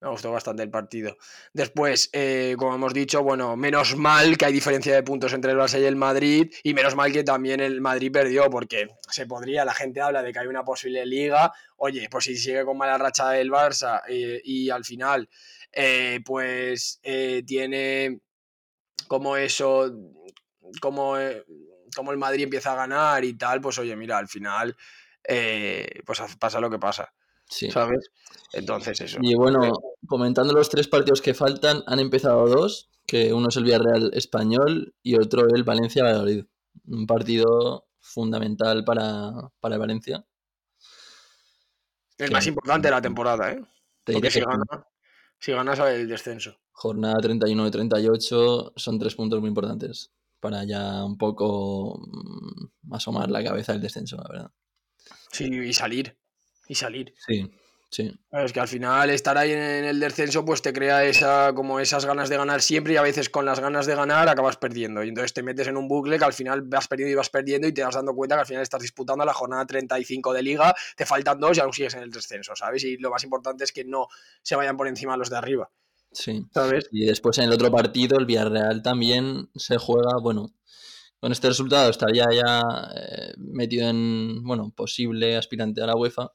Me 0.00 0.08
gustó 0.08 0.32
bastante 0.32 0.62
el 0.62 0.70
partido. 0.70 1.18
Después, 1.52 2.08
eh, 2.14 2.54
como 2.58 2.74
hemos 2.74 2.94
dicho, 2.94 3.22
bueno, 3.22 3.54
menos 3.54 3.96
mal 3.96 4.38
que 4.38 4.46
hay 4.46 4.52
diferencia 4.52 4.94
de 4.94 5.02
puntos 5.02 5.34
entre 5.34 5.52
el 5.52 5.58
Barça 5.58 5.78
y 5.78 5.84
el 5.84 5.96
Madrid 5.96 6.50
y 6.62 6.72
menos 6.72 6.96
mal 6.96 7.12
que 7.12 7.22
también 7.22 7.60
el 7.60 7.82
Madrid 7.82 8.10
perdió 8.10 8.48
porque 8.48 8.88
se 9.10 9.26
podría, 9.26 9.62
la 9.66 9.74
gente 9.74 10.00
habla 10.00 10.22
de 10.22 10.32
que 10.32 10.38
hay 10.38 10.46
una 10.46 10.64
posible 10.64 11.04
liga. 11.04 11.52
Oye, 11.76 12.08
pues 12.10 12.24
si 12.24 12.36
sigue 12.36 12.64
con 12.64 12.78
mala 12.78 12.96
racha 12.96 13.38
el 13.38 13.50
Barça 13.50 14.00
eh, 14.08 14.40
y 14.42 14.70
al 14.70 14.86
final, 14.86 15.28
eh, 15.70 16.20
pues 16.24 17.00
tiene 17.46 18.20
como 19.06 19.36
eso, 19.36 19.92
como, 20.80 21.16
como 21.94 22.12
el 22.12 22.18
Madrid 22.18 22.44
empieza 22.44 22.72
a 22.72 22.76
ganar 22.76 23.22
y 23.22 23.36
tal, 23.36 23.60
pues 23.60 23.78
oye, 23.78 23.94
mira, 23.96 24.16
al 24.16 24.28
final, 24.28 24.74
pues 26.06 26.20
pasa 26.38 26.58
lo 26.58 26.70
que 26.70 26.78
pasa, 26.78 27.12
Sí. 27.50 27.70
¿sabes? 27.70 28.10
Entonces 28.52 29.00
eso. 29.00 29.18
Y 29.20 29.34
bueno, 29.34 29.72
comentando 30.06 30.52
los 30.54 30.70
tres 30.70 30.88
partidos 30.88 31.20
que 31.20 31.34
faltan, 31.34 31.82
han 31.86 31.98
empezado 32.00 32.46
dos, 32.48 32.88
que 33.06 33.32
uno 33.34 33.48
es 33.48 33.56
el 33.56 33.64
Villarreal 33.64 34.10
español 34.14 34.94
y 35.02 35.16
otro 35.16 35.46
el 35.54 35.64
Valencia 35.64 36.02
Valladolid. 36.04 36.44
Un 36.86 37.06
partido 37.06 37.88
fundamental 37.98 38.84
para, 38.84 39.32
para 39.60 39.78
Valencia. 39.78 40.24
El 42.18 42.28
que- 42.28 42.32
más 42.32 42.46
importante 42.46 42.88
de 42.88 42.92
la 42.92 43.02
temporada, 43.02 43.52
¿eh? 43.52 43.64
Te 44.04 44.12
Porque 44.14 44.30
si 44.30 44.40
gana, 44.40 44.64
si 45.38 45.52
gana 45.52 45.76
sale 45.76 46.00
el 46.00 46.08
descenso. 46.08 46.56
jornada 46.72 47.16
31 47.20 47.66
y 47.66 47.70
38 47.70 48.72
son 48.76 48.98
tres 48.98 49.14
puntos 49.14 49.40
muy 49.40 49.48
importantes 49.48 50.10
para 50.38 50.64
ya 50.64 51.04
un 51.04 51.18
poco 51.18 51.98
mm, 52.00 52.94
asomar 52.94 53.30
la 53.30 53.44
cabeza 53.44 53.72
del 53.72 53.82
descenso, 53.82 54.16
la 54.16 54.28
verdad. 54.28 54.50
Sí, 55.30 55.44
y 55.44 55.72
salir. 55.72 56.16
Y 56.70 56.76
salir. 56.76 57.12
Sí, 57.26 57.50
sí. 57.90 58.16
Es 58.30 58.52
que 58.52 58.60
al 58.60 58.68
final 58.68 59.10
estar 59.10 59.36
ahí 59.36 59.50
en 59.50 59.58
en 59.58 59.84
el 59.86 59.98
descenso 59.98 60.44
pues 60.44 60.62
te 60.62 60.72
crea 60.72 61.04
esa, 61.04 61.52
como 61.52 61.80
esas 61.80 62.06
ganas 62.06 62.28
de 62.28 62.36
ganar 62.36 62.62
siempre 62.62 62.92
y 62.92 62.96
a 62.96 63.02
veces 63.02 63.28
con 63.28 63.44
las 63.44 63.58
ganas 63.58 63.86
de 63.86 63.96
ganar 63.96 64.28
acabas 64.28 64.56
perdiendo. 64.56 65.02
Y 65.02 65.08
entonces 65.08 65.32
te 65.32 65.42
metes 65.42 65.66
en 65.66 65.76
un 65.76 65.88
bucle 65.88 66.16
que 66.16 66.24
al 66.24 66.32
final 66.32 66.62
vas 66.62 66.86
perdiendo 66.86 67.10
y 67.12 67.16
vas 67.16 67.28
perdiendo 67.28 67.66
y 67.66 67.72
te 67.72 67.82
vas 67.82 67.96
dando 67.96 68.14
cuenta 68.14 68.36
que 68.36 68.42
al 68.42 68.46
final 68.46 68.62
estás 68.62 68.82
disputando 68.82 69.24
la 69.24 69.34
jornada 69.34 69.66
35 69.66 70.32
de 70.32 70.42
liga, 70.44 70.72
te 70.96 71.04
faltan 71.04 71.40
dos 71.40 71.56
y 71.56 71.60
aún 71.60 71.72
sigues 71.72 71.94
en 71.94 72.02
el 72.04 72.10
descenso, 72.12 72.54
¿sabes? 72.54 72.84
Y 72.84 72.98
lo 72.98 73.10
más 73.10 73.24
importante 73.24 73.64
es 73.64 73.72
que 73.72 73.84
no 73.84 74.06
se 74.42 74.54
vayan 74.54 74.76
por 74.76 74.86
encima 74.86 75.16
los 75.16 75.28
de 75.28 75.38
arriba, 75.38 75.68
Sí. 76.12 76.46
¿sabes? 76.54 76.88
Y 76.92 77.06
después 77.06 77.36
en 77.38 77.46
el 77.46 77.52
otro 77.52 77.72
partido, 77.72 78.16
el 78.16 78.26
Villarreal 78.26 78.80
también 78.82 79.50
se 79.56 79.76
juega, 79.78 80.18
bueno, 80.22 80.52
con 81.18 81.32
este 81.32 81.48
resultado 81.48 81.90
estaría 81.90 82.26
ya 82.32 82.62
eh, 82.96 83.34
metido 83.36 83.88
en, 83.90 84.42
bueno, 84.44 84.72
posible 84.74 85.36
aspirante 85.36 85.82
a 85.82 85.86
la 85.86 85.94
UEFA, 85.96 86.32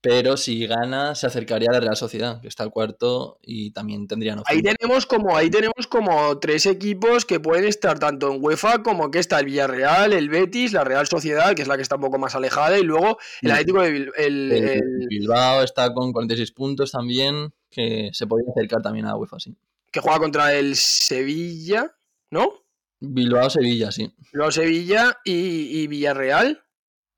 pero 0.00 0.36
si 0.36 0.66
gana 0.66 1.14
se 1.16 1.26
acercaría 1.26 1.68
a 1.70 1.74
la 1.74 1.80
Real 1.80 1.96
Sociedad, 1.96 2.40
que 2.40 2.46
está 2.48 2.62
al 2.62 2.70
cuarto 2.70 3.38
y 3.42 3.72
también 3.72 4.06
tendrían 4.06 4.38
Ahí 4.46 4.58
opción. 4.58 4.76
tenemos 4.78 5.06
como 5.06 5.36
ahí 5.36 5.50
tenemos 5.50 5.86
como 5.88 6.38
tres 6.38 6.66
equipos 6.66 7.24
que 7.24 7.40
pueden 7.40 7.64
estar 7.66 7.98
tanto 7.98 8.32
en 8.32 8.44
UEFA 8.44 8.82
como 8.82 9.10
que 9.10 9.18
está 9.18 9.40
el 9.40 9.46
Villarreal, 9.46 10.12
el 10.12 10.28
Betis, 10.28 10.72
la 10.72 10.84
Real 10.84 11.06
Sociedad, 11.08 11.54
que 11.54 11.62
es 11.62 11.68
la 11.68 11.76
que 11.76 11.82
está 11.82 11.96
un 11.96 12.02
poco 12.02 12.18
más 12.18 12.34
alejada, 12.36 12.78
y 12.78 12.82
luego 12.84 13.18
el. 13.42 13.50
Atlético 13.50 13.82
de 13.82 13.90
Bil- 13.92 14.12
el- 14.16 14.52
El 14.52 14.68
el- 14.68 15.06
Bilbao 15.08 15.62
está 15.62 15.92
con 15.92 16.12
46 16.12 16.52
puntos 16.52 16.92
también, 16.92 17.52
que 17.70 18.10
se 18.12 18.26
podría 18.26 18.50
acercar 18.52 18.82
también 18.82 19.06
a 19.06 19.16
UEFA, 19.16 19.40
sí. 19.40 19.56
que 19.90 20.00
juega 20.00 20.18
contra 20.18 20.54
el 20.54 20.76
Sevilla, 20.76 21.90
¿no? 22.30 22.52
Bilbao-Sevilla, 23.00 23.90
sí. 23.92 24.12
Luego 24.32 24.50
Sevilla 24.52 25.18
y, 25.24 25.80
y 25.82 25.86
Villarreal, 25.86 26.62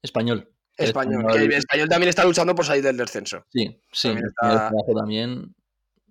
Español. 0.02 0.48
Español. 0.84 1.20
Español- 1.22 1.32
Que 1.38 1.44
el 1.44 1.52
español 1.52 1.88
también 1.88 2.08
está 2.08 2.24
luchando 2.24 2.54
por 2.54 2.64
salir 2.64 2.82
del 2.84 2.96
descenso. 2.96 3.44
Sí, 3.52 3.80
sí. 3.92 4.08
También 4.08 4.26
está- 4.28 4.70
también. 4.94 5.54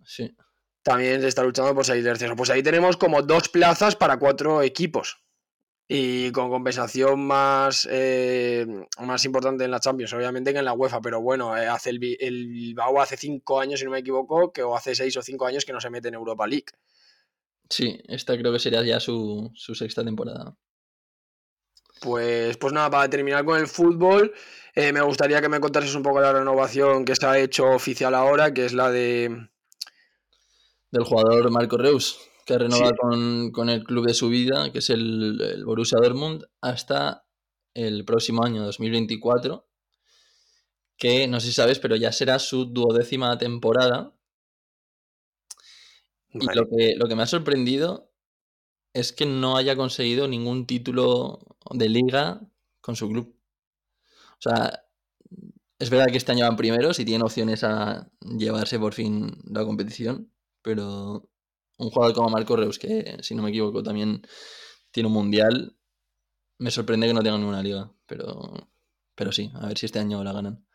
Sí. 0.03 0.35
También 0.83 1.21
se 1.21 1.27
está 1.27 1.43
luchando 1.43 1.73
por 1.75 1.85
salir 1.85 2.03
del 2.03 2.13
descenso. 2.13 2.35
Pues 2.35 2.49
ahí 2.49 2.61
tenemos 2.63 2.97
como 2.97 3.21
dos 3.21 3.49
plazas 3.49 3.95
para 3.95 4.17
cuatro 4.19 4.61
equipos. 4.61 5.17
Y 5.89 6.31
con 6.33 6.49
compensación 6.49 7.25
más, 7.25 7.87
eh, 7.89 8.65
más 8.99 9.23
importante 9.23 9.63
en 9.63 9.71
la 9.71 9.79
Champions, 9.79 10.11
obviamente 10.11 10.51
que 10.51 10.59
en 10.59 10.65
la 10.65 10.73
UEFA, 10.73 10.99
pero 10.99 11.21
bueno, 11.21 11.55
eh, 11.57 11.65
hace 11.65 11.91
el, 11.91 12.17
el 12.19 12.47
Bilbao 12.49 12.99
hace 12.99 13.15
cinco 13.15 13.61
años, 13.61 13.79
si 13.79 13.85
no 13.85 13.91
me 13.91 13.99
equivoco, 13.99 14.51
que 14.51 14.63
o 14.63 14.75
hace 14.75 14.95
seis 14.95 15.15
o 15.15 15.21
cinco 15.21 15.45
años 15.45 15.63
que 15.63 15.71
no 15.71 15.79
se 15.79 15.89
mete 15.89 16.09
en 16.09 16.15
Europa 16.15 16.45
League. 16.45 16.65
Sí, 17.69 18.01
esta 18.09 18.37
creo 18.37 18.51
que 18.51 18.59
sería 18.59 18.83
ya 18.83 18.99
su, 18.99 19.49
su 19.55 19.75
sexta 19.75 20.03
temporada. 20.03 20.53
Pues, 22.01 22.57
pues 22.57 22.73
nada, 22.73 22.89
para 22.89 23.09
terminar 23.09 23.43
con 23.45 23.59
el 23.59 23.67
fútbol, 23.67 24.33
eh, 24.75 24.93
me 24.93 25.01
gustaría 25.01 25.41
que 25.41 25.49
me 25.49 25.59
contases 25.59 25.95
un 25.95 26.03
poco 26.03 26.21
la 26.21 26.33
renovación 26.33 27.05
que 27.05 27.15
se 27.15 27.25
ha 27.25 27.37
hecho 27.39 27.65
oficial 27.69 28.13
ahora, 28.15 28.53
que 28.53 28.65
es 28.65 28.73
la 28.73 28.91
de... 28.91 29.49
Del 30.91 31.03
jugador 31.03 31.49
Marco 31.51 31.77
Reus, 31.77 32.17
que 32.45 32.53
ha 32.53 32.57
renovado 32.59 32.91
Sí. 32.91 32.97
con, 32.99 33.51
con 33.51 33.69
el 33.69 33.83
club 33.83 34.07
de 34.07 34.13
su 34.13 34.29
vida, 34.29 34.71
que 34.71 34.79
es 34.79 34.89
el, 34.89 35.39
el 35.41 35.65
Borussia 35.65 35.97
Dortmund, 36.01 36.45
hasta 36.61 37.25
el 37.73 38.05
próximo 38.05 38.43
año, 38.45 38.63
2024. 38.63 39.67
Que 40.97 41.27
no 41.27 41.39
sé 41.39 41.47
si 41.47 41.53
sabes, 41.53 41.79
pero 41.79 41.95
ya 41.95 42.11
será 42.11 42.39
su 42.39 42.65
duodécima 42.65 43.37
temporada. 43.37 44.13
Y 46.33 46.45
lo 46.55 46.67
que, 46.67 46.95
lo 46.97 47.07
que 47.07 47.15
me 47.15 47.23
ha 47.23 47.27
sorprendido 47.27 48.11
es 48.93 49.11
que 49.13 49.25
no 49.25 49.57
haya 49.57 49.75
conseguido 49.75 50.27
ningún 50.27 50.65
título 50.65 51.39
de 51.71 51.89
liga 51.89 52.41
con 52.81 52.95
su 52.95 53.09
club. 53.09 53.35
O 54.33 54.41
sea, 54.41 54.83
es 55.79 55.89
verdad 55.89 56.07
que 56.07 56.17
este 56.17 56.31
año 56.31 56.45
van 56.45 56.57
primeros 56.57 56.99
y 56.99 57.05
tienen 57.05 57.23
opciones 57.23 57.63
a 57.63 58.09
llevarse 58.21 58.79
por 58.79 58.93
fin 58.93 59.37
la 59.45 59.63
competición, 59.63 60.31
pero 60.61 61.29
un 61.77 61.89
jugador 61.89 62.15
como 62.15 62.29
Marco 62.29 62.55
Reus, 62.55 62.79
que 62.79 63.17
si 63.21 63.35
no 63.35 63.43
me 63.43 63.49
equivoco 63.49 63.83
también 63.83 64.21
tiene 64.91 65.07
un 65.07 65.13
mundial, 65.13 65.75
me 66.59 66.71
sorprende 66.71 67.07
que 67.07 67.13
no 67.13 67.21
tenga 67.21 67.37
ninguna 67.37 67.61
liga, 67.61 67.91
pero, 68.05 68.53
pero 69.15 69.31
sí, 69.31 69.51
a 69.55 69.67
ver 69.67 69.77
si 69.77 69.85
este 69.85 69.99
año 69.99 70.23
la 70.23 70.33
ganan. 70.33 70.66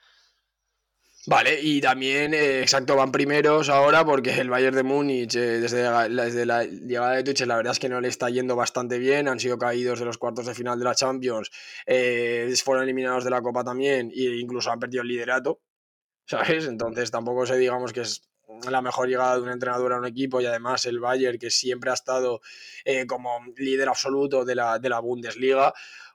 Vale, 1.27 1.61
y 1.61 1.81
también, 1.81 2.35
eh, 2.35 2.63
exacto, 2.63 2.97
van 2.97 3.13
primeros 3.13 3.69
ahora 3.69 4.05
porque 4.05 4.41
el 4.41 4.51
Bayern 4.51 4.75
de 4.75 4.83
Múnich, 4.83 5.37
eh, 5.37 5.61
desde, 5.61 5.85
la, 5.85 6.09
desde 6.09 6.45
la 6.45 6.65
llegada 6.65 7.13
de 7.13 7.23
Tuchel, 7.23 7.47
la 7.47 7.57
verdad 7.57 7.73
es 7.73 7.79
que 7.79 7.89
no 7.89 8.01
le 8.01 8.09
está 8.09 8.29
yendo 8.29 8.57
bastante 8.57 8.99
bien. 8.99 9.29
Han 9.29 9.39
sido 9.39 9.57
caídos 9.57 10.01
de 10.01 10.05
los 10.05 10.19
cuartos 10.19 10.47
de 10.47 10.55
final 10.55 10.81
de 10.81 10.85
la 10.85 10.97
Champions, 10.97 11.53
eh, 11.87 12.53
fueron 12.65 12.83
eliminados 12.83 13.23
de 13.23 13.31
la 13.31 13.41
Copa 13.41 13.63
también, 13.63 14.11
e 14.11 14.37
incluso 14.41 14.73
han 14.73 14.81
perdido 14.81 15.03
el 15.03 15.09
liderato, 15.09 15.61
¿sabes? 16.27 16.67
Entonces 16.67 17.13
tampoco 17.13 17.47
sé, 17.47 17.57
digamos, 17.57 17.93
que 17.93 18.01
es 18.01 18.23
la 18.69 18.83
mejor 18.83 19.09
llegada 19.09 19.37
de 19.37 19.43
un 19.43 19.49
entrenador 19.49 19.93
a 19.93 19.99
un 19.99 20.07
equipo 20.07 20.41
y 20.41 20.47
además 20.47 20.85
el 20.87 20.99
Bayern, 20.99 21.39
que 21.39 21.51
siempre 21.51 21.91
ha 21.91 21.95
estado 21.95 22.41
eh, 22.85 23.07
como 23.07 23.31
líder 23.57 23.89
absoluto 23.89 24.45
de 24.45 24.57
la, 24.57 24.81
de 24.81 24.89
la 24.89 24.99
Bundesliga, 24.99 25.73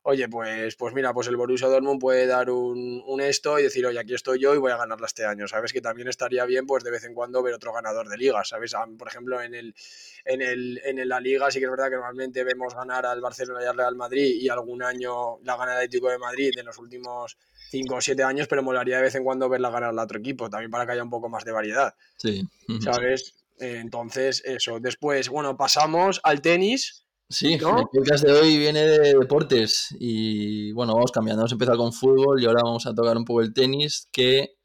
oye, 0.07 0.29
pues, 0.29 0.77
pues 0.77 0.93
mira, 0.93 1.13
pues 1.13 1.27
el 1.27 1.35
Borussia 1.35 1.67
Dortmund 1.67 1.99
puede 1.99 2.27
dar 2.27 2.49
un, 2.49 3.03
un, 3.05 3.19
esto 3.19 3.59
y 3.59 3.63
decir, 3.63 3.85
oye, 3.85 3.99
aquí 3.99 4.13
estoy 4.13 4.39
yo 4.39 4.55
y 4.55 4.57
voy 4.57 4.71
a 4.71 4.77
ganarla 4.77 5.05
este 5.05 5.25
año, 5.25 5.49
¿sabes? 5.49 5.73
Que 5.73 5.81
también 5.81 6.07
estaría 6.07 6.45
bien, 6.45 6.65
pues 6.65 6.85
de 6.85 6.91
vez 6.91 7.03
en 7.03 7.13
cuando 7.13 7.43
ver 7.43 7.53
otro 7.53 7.73
ganador 7.73 8.07
de 8.07 8.15
liga, 8.15 8.41
¿sabes? 8.45 8.73
Por 8.97 9.09
ejemplo, 9.09 9.41
en, 9.41 9.53
el, 9.53 9.75
en, 10.23 10.41
el, 10.41 10.81
en 10.85 11.09
la 11.09 11.19
liga 11.19 11.51
sí 11.51 11.59
que 11.59 11.65
es 11.65 11.71
verdad 11.71 11.89
que 11.89 11.95
normalmente 11.95 12.45
vemos 12.45 12.73
ganar 12.73 13.05
al 13.05 13.19
Barcelona 13.19 13.61
y 13.61 13.65
al 13.65 13.75
Real 13.75 13.97
Madrid 13.97 14.37
y 14.39 14.47
algún 14.47 14.81
año 14.81 15.39
la 15.43 15.57
gana 15.57 15.73
de 15.73 15.77
Atlético 15.79 16.09
de 16.09 16.19
Madrid 16.19 16.51
en 16.57 16.67
los 16.67 16.77
últimos 16.77 17.37
5 17.71 17.95
o 17.95 17.99
7 17.99 18.23
años, 18.23 18.47
pero 18.47 18.63
molaría 18.63 18.95
de 18.95 19.03
vez 19.03 19.15
en 19.15 19.25
cuando 19.25 19.49
verla 19.49 19.69
ganar 19.69 19.89
al 19.89 19.99
otro 19.99 20.19
equipo, 20.19 20.49
también 20.49 20.71
para 20.71 20.85
que 20.85 20.93
haya 20.93 21.03
un 21.03 21.09
poco 21.09 21.27
más 21.27 21.43
de 21.43 21.51
variedad. 21.51 21.93
Sí. 22.15 22.47
¿Sabes? 22.79 23.35
Entonces, 23.59 24.41
eso. 24.45 24.79
Después, 24.79 25.27
bueno, 25.27 25.57
pasamos 25.57 26.21
al 26.23 26.41
tenis. 26.41 27.06
Sí, 27.29 27.57
¿no? 27.57 27.79
el 27.79 27.87
podcast 27.91 28.23
de 28.23 28.31
hoy 28.31 28.57
viene 28.57 28.79
de 28.79 29.13
deportes 29.13 29.93
y 29.99 30.71
bueno, 30.71 30.93
vamos 30.93 31.11
cambiando. 31.11 31.41
Hemos 31.41 31.51
empezado 31.51 31.77
con 31.77 31.91
fútbol 31.91 32.41
y 32.41 32.45
ahora 32.45 32.61
vamos 32.63 32.85
a 32.85 32.95
tocar 32.95 33.17
un 33.17 33.25
poco 33.25 33.41
el 33.41 33.53
tenis, 33.53 34.07
que 34.13 34.55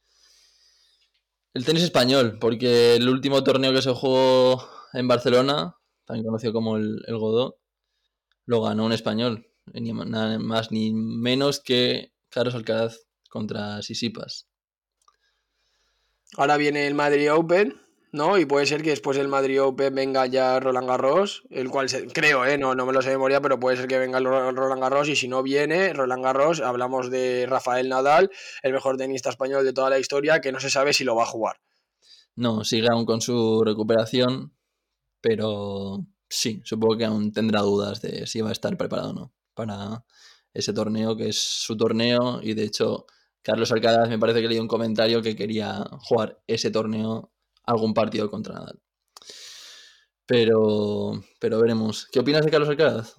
el 1.55 1.65
tenis 1.65 1.83
español, 1.83 2.39
porque 2.41 2.95
el 2.95 3.09
último 3.09 3.43
torneo 3.43 3.73
que 3.73 3.83
se 3.83 3.93
jugó 3.93 4.65
en 4.93 5.09
Barcelona, 5.09 5.77
también 6.05 6.25
conocido 6.25 6.53
como 6.53 6.77
el, 6.77 7.03
el 7.09 7.19
Godó, 7.19 7.59
lo 8.47 8.63
ganó 8.63 8.87
un 8.87 8.93
español, 8.93 9.49
ni 9.73 9.93
nada 9.93 10.39
más 10.39 10.71
ni 10.71 10.93
menos 10.93 11.61
que 11.61 12.13
Carlos 12.29 12.55
Alcaraz 12.55 13.07
contra 13.29 13.83
Sisipas. 13.83 14.47
Ahora 16.37 16.57
viene 16.57 16.87
el 16.87 16.95
Madrid 16.95 17.33
Open, 17.33 17.81
¿no? 18.13 18.39
Y 18.39 18.45
puede 18.45 18.67
ser 18.67 18.83
que 18.83 18.91
después 18.91 19.17
del 19.17 19.29
Madrid 19.29 19.63
Open 19.63 19.95
venga 19.95 20.27
ya 20.27 20.61
Roland 20.61 20.87
Garros, 20.87 21.45
el 21.51 21.71
cual 21.71 21.89
se, 21.89 22.07
creo, 22.07 22.45
¿eh? 22.45 22.59
No, 22.59 22.75
no 22.75 22.85
me 22.85 22.93
lo 22.93 23.01
sé 23.01 23.09
de 23.09 23.17
memoria, 23.17 23.41
pero 23.41 23.59
puede 23.59 23.79
ser 23.79 23.89
que 23.89 23.99
venga 23.99 24.19
el 24.19 24.25
Roland 24.25 24.83
Garros 24.83 25.09
y 25.09 25.17
si 25.17 25.29
no 25.29 25.43
viene 25.43 25.95
Roland 25.95 26.23
Garros, 26.23 26.61
hablamos 26.61 27.11
de 27.11 27.47
Rafael 27.49 27.89
Nadal, 27.89 28.31
el 28.63 28.73
mejor 28.73 28.99
tenista 28.99 29.31
español 29.31 29.65
de 29.65 29.73
toda 29.73 29.89
la 29.89 29.99
historia, 29.99 30.41
que 30.41 30.53
no 30.53 30.61
se 30.61 30.71
sabe 30.71 30.93
si 30.93 31.05
lo 31.05 31.17
va 31.17 31.23
a 31.23 31.27
jugar. 31.27 31.57
No, 32.37 32.65
sigue 32.65 32.89
aún 32.91 33.07
con 33.07 33.23
su 33.23 33.63
recuperación, 33.65 34.53
pero 35.21 36.05
sí, 36.29 36.61
supongo 36.65 36.99
que 36.99 37.05
aún 37.07 37.33
tendrá 37.33 37.61
dudas 37.61 38.03
de 38.03 38.27
si 38.27 38.43
va 38.43 38.51
a 38.51 38.53
estar 38.53 38.77
preparado 38.77 39.11
o 39.11 39.15
no 39.15 39.33
para 39.55 40.05
ese 40.53 40.75
torneo, 40.75 41.17
que 41.17 41.31
es 41.31 41.39
su 41.39 41.77
torneo, 41.79 42.41
y 42.43 42.53
de 42.53 42.65
hecho 42.65 43.07
Carlos 43.43 43.73
Alcaraz 43.73 44.09
me 44.09 44.19
parece 44.19 44.43
que 44.43 44.49
leí 44.49 44.59
un 44.59 44.69
comentario 44.69 45.23
que 45.23 45.35
quería 45.35 45.85
jugar 46.01 46.43
ese 46.47 46.71
torneo 46.71 47.32
algún 47.65 47.95
partido 47.95 48.31
contra 48.31 48.55
Nadal. 48.55 48.81
Pero, 50.27 51.23
pero 51.41 51.61
veremos. 51.61 52.09
¿Qué 52.11 52.21
opinas 52.21 52.45
de 52.45 52.51
Carlos 52.51 52.69
Alcaraz? 52.69 53.17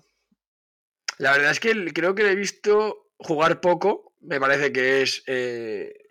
La 1.17 1.31
verdad 1.31 1.51
es 1.51 1.59
que 1.59 1.93
creo 1.93 2.15
que 2.15 2.23
le 2.23 2.31
he 2.31 2.35
visto 2.35 3.11
jugar 3.17 3.61
poco. 3.61 4.13
Me 4.21 4.39
parece 4.39 4.71
que 4.71 5.01
es 5.01 5.23
eh, 5.27 6.03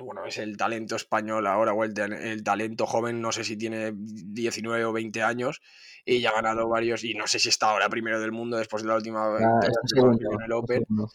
bueno, 0.00 0.24
es 0.26 0.38
el 0.38 0.56
talento 0.56 0.96
español 0.96 1.46
ahora, 1.46 1.72
o 1.72 1.84
el, 1.84 1.98
el, 1.98 2.42
talento 2.42 2.86
joven, 2.86 3.20
no 3.20 3.32
sé 3.32 3.44
si 3.44 3.56
tiene 3.56 3.92
19 3.94 4.84
o 4.84 4.92
20 4.92 5.22
años, 5.22 5.60
y 6.04 6.20
ya 6.20 6.30
ha 6.30 6.34
ganado 6.34 6.68
varios, 6.68 7.04
y 7.04 7.14
no 7.14 7.26
sé 7.26 7.38
si 7.38 7.48
está 7.48 7.70
ahora 7.70 7.88
primero 7.88 8.20
del 8.20 8.32
mundo 8.32 8.56
después 8.56 8.82
de 8.82 8.88
la 8.88 8.96
última 8.96 9.36
ah, 9.36 9.60
está 9.62 9.80
segundo, 9.84 10.32
en 10.32 10.42
el 10.42 10.52
Open. 10.52 10.84
Segundo. 10.84 11.12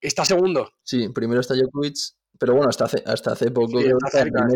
¿Está 0.00 0.24
segundo? 0.24 0.72
Sí, 0.82 1.08
primero 1.08 1.40
está 1.40 1.54
Djokovic, 1.54 1.96
pero 2.38 2.54
bueno, 2.54 2.68
hasta 2.68 2.84
hace, 2.84 3.02
hasta 3.06 3.32
hace 3.32 3.50
poco. 3.50 3.80
Sí, 3.80 3.88
cerca, 4.10 4.46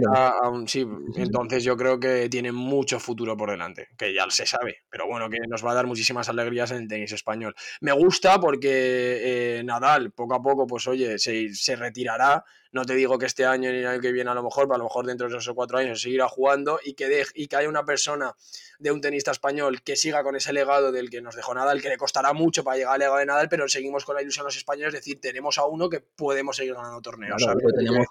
aún, 0.42 0.66
sí. 0.66 0.86
Entonces 1.16 1.62
yo 1.64 1.76
creo 1.76 1.98
que 1.98 2.28
tiene 2.28 2.52
mucho 2.52 2.98
futuro 2.98 3.36
por 3.36 3.50
delante, 3.50 3.88
que 3.96 4.12
ya 4.12 4.26
se 4.30 4.46
sabe, 4.46 4.82
pero 4.90 5.06
bueno, 5.06 5.28
que 5.30 5.38
nos 5.48 5.64
va 5.64 5.72
a 5.72 5.74
dar 5.74 5.86
muchísimas 5.86 6.28
alegrías 6.28 6.70
en 6.72 6.78
el 6.78 6.88
tenis 6.88 7.12
español. 7.12 7.54
Me 7.80 7.92
gusta 7.92 8.40
porque 8.40 9.58
eh, 9.58 9.62
Nadal, 9.64 10.12
poco 10.12 10.34
a 10.34 10.42
poco, 10.42 10.66
pues 10.66 10.86
oye, 10.88 11.18
se, 11.18 11.54
se 11.54 11.76
retirará 11.76 12.44
no 12.70 12.84
te 12.84 12.94
digo 12.94 13.18
que 13.18 13.26
este 13.26 13.46
año 13.46 13.70
ni 13.70 13.78
el 13.78 13.86
año 13.86 14.00
que 14.00 14.12
viene 14.12 14.30
a 14.30 14.34
lo 14.34 14.42
mejor, 14.42 14.66
pero 14.66 14.74
a 14.74 14.78
lo 14.78 14.84
mejor 14.84 15.06
dentro 15.06 15.28
de 15.28 15.36
esos 15.36 15.54
cuatro 15.54 15.78
años 15.78 16.00
seguirá 16.00 16.28
jugando 16.28 16.78
y 16.84 16.94
que, 16.94 17.08
de, 17.08 17.26
y 17.34 17.48
que 17.48 17.56
haya 17.56 17.68
una 17.68 17.84
persona 17.84 18.34
de 18.78 18.90
un 18.90 19.00
tenista 19.00 19.30
español 19.30 19.82
que 19.82 19.96
siga 19.96 20.22
con 20.22 20.36
ese 20.36 20.52
legado 20.52 20.92
del 20.92 21.08
que 21.08 21.22
nos 21.22 21.34
dejó 21.34 21.54
Nadal, 21.54 21.80
que 21.80 21.88
le 21.88 21.96
costará 21.96 22.32
mucho 22.32 22.62
para 22.64 22.76
llegar 22.76 22.94
al 22.94 22.98
legado 23.00 23.18
de 23.18 23.26
Nadal, 23.26 23.48
pero 23.48 23.68
seguimos 23.68 24.04
con 24.04 24.16
la 24.16 24.22
ilusión 24.22 24.44
los 24.44 24.56
españoles, 24.56 24.94
es 24.94 25.00
decir, 25.00 25.20
tenemos 25.20 25.58
a 25.58 25.64
uno 25.64 25.88
que 25.88 26.00
podemos 26.00 26.56
seguir 26.56 26.74
ganando 26.74 27.00
torneos. 27.00 27.42
Claro, 27.42 27.58
lo, 27.62 27.72
tenemos, 27.72 28.06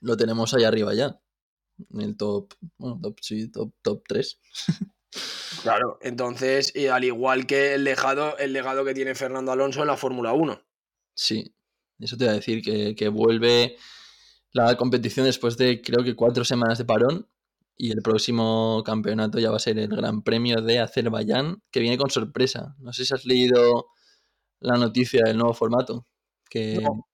lo, 0.00 0.16
tenemos 0.16 0.54
ahí 0.54 0.64
arriba 0.64 0.94
ya, 0.94 1.20
en 1.92 2.00
el 2.00 2.16
top, 2.16 2.54
bueno, 2.78 2.98
top, 3.02 3.18
sí, 3.20 3.48
top, 3.48 3.72
top 3.82 4.02
3. 4.06 4.40
Claro, 5.62 5.98
entonces, 6.00 6.74
y 6.76 6.86
al 6.86 7.02
igual 7.02 7.44
que 7.44 7.74
el 7.74 7.82
legado, 7.82 8.38
el 8.38 8.52
legado 8.52 8.84
que 8.84 8.94
tiene 8.94 9.16
Fernando 9.16 9.50
Alonso 9.50 9.80
en 9.80 9.88
la 9.88 9.96
Fórmula 9.96 10.32
1. 10.32 10.62
Sí, 11.14 11.52
eso 12.00 12.16
te 12.16 12.24
iba 12.24 12.32
a 12.32 12.36
decir, 12.36 12.62
que, 12.62 12.94
que 12.94 13.08
vuelve 13.08 13.76
la 14.52 14.76
competición 14.76 15.26
después 15.26 15.56
de 15.56 15.80
creo 15.80 16.04
que 16.04 16.16
cuatro 16.16 16.44
semanas 16.44 16.78
de 16.78 16.84
parón 16.84 17.28
y 17.76 17.92
el 17.92 18.02
próximo 18.02 18.82
campeonato 18.84 19.38
ya 19.38 19.50
va 19.50 19.56
a 19.56 19.60
ser 19.60 19.78
el 19.78 19.88
Gran 19.88 20.22
Premio 20.22 20.60
de 20.60 20.80
Azerbaiyán, 20.80 21.62
que 21.70 21.80
viene 21.80 21.96
con 21.96 22.10
sorpresa. 22.10 22.74
No 22.78 22.92
sé 22.92 23.04
si 23.04 23.14
has 23.14 23.24
leído 23.24 23.86
la 24.60 24.76
noticia 24.76 25.22
del 25.24 25.38
nuevo 25.38 25.54
formato 25.54 26.06
que, 26.50 26.78
No. 26.82 27.08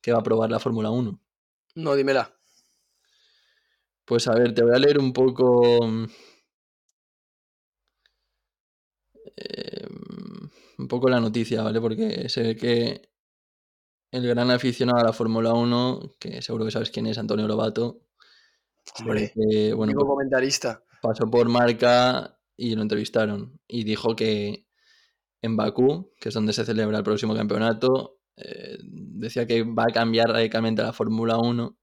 que 0.00 0.12
va 0.12 0.18
a 0.20 0.22
probar 0.22 0.50
la 0.50 0.60
Fórmula 0.60 0.90
1. 0.90 1.20
No, 1.74 1.94
dímela. 1.96 2.32
Pues 4.04 4.28
a 4.28 4.34
ver, 4.34 4.54
te 4.54 4.62
voy 4.62 4.74
a 4.76 4.78
leer 4.78 4.98
un 4.98 5.12
poco. 5.12 5.80
eh, 9.36 9.86
un 10.78 10.88
poco 10.88 11.08
la 11.08 11.20
noticia, 11.20 11.62
¿vale? 11.62 11.80
Porque 11.80 12.28
se 12.28 12.42
ve 12.42 12.56
que 12.56 13.08
el 14.14 14.28
gran 14.28 14.50
aficionado 14.52 15.00
a 15.00 15.04
la 15.04 15.12
Fórmula 15.12 15.52
1, 15.54 16.14
que 16.20 16.40
seguro 16.40 16.64
que 16.64 16.70
sabes 16.70 16.90
quién 16.90 17.06
es, 17.06 17.18
Antonio 17.18 17.48
Lobato, 17.48 18.02
Hombre, 19.00 19.32
bueno, 19.74 19.92
pues 19.94 20.06
comentarista. 20.06 20.84
pasó 21.02 21.28
por 21.28 21.48
marca 21.48 22.38
y 22.56 22.76
lo 22.76 22.82
entrevistaron. 22.82 23.58
Y 23.66 23.82
dijo 23.82 24.14
que 24.14 24.66
en 25.42 25.56
Bakú, 25.56 26.12
que 26.20 26.28
es 26.28 26.34
donde 26.34 26.52
se 26.52 26.64
celebra 26.64 26.98
el 26.98 27.04
próximo 27.04 27.34
campeonato, 27.34 28.20
eh, 28.36 28.78
decía 28.82 29.46
que 29.46 29.62
va 29.64 29.84
a 29.88 29.92
cambiar 29.92 30.28
radicalmente 30.28 30.82
la 30.82 30.92
Fórmula 30.92 31.38
1. 31.38 31.76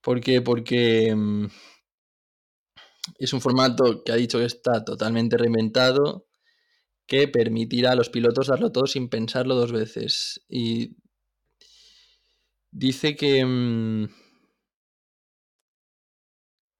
¿Por 0.00 0.20
qué? 0.20 0.42
Porque 0.42 1.12
mm, 1.14 1.46
es 3.18 3.32
un 3.32 3.40
formato 3.40 4.04
que 4.04 4.12
ha 4.12 4.16
dicho 4.16 4.38
que 4.38 4.44
está 4.44 4.84
totalmente 4.84 5.36
reinventado, 5.36 6.26
que 7.14 7.28
permitirá 7.28 7.92
a 7.92 7.94
los 7.94 8.10
pilotos 8.10 8.48
darlo 8.48 8.72
todo 8.72 8.86
sin 8.86 9.08
pensarlo 9.08 9.54
dos 9.54 9.70
veces. 9.70 10.44
Y 10.48 10.96
dice 12.72 13.14
que, 13.14 13.44
mm, 13.44 14.08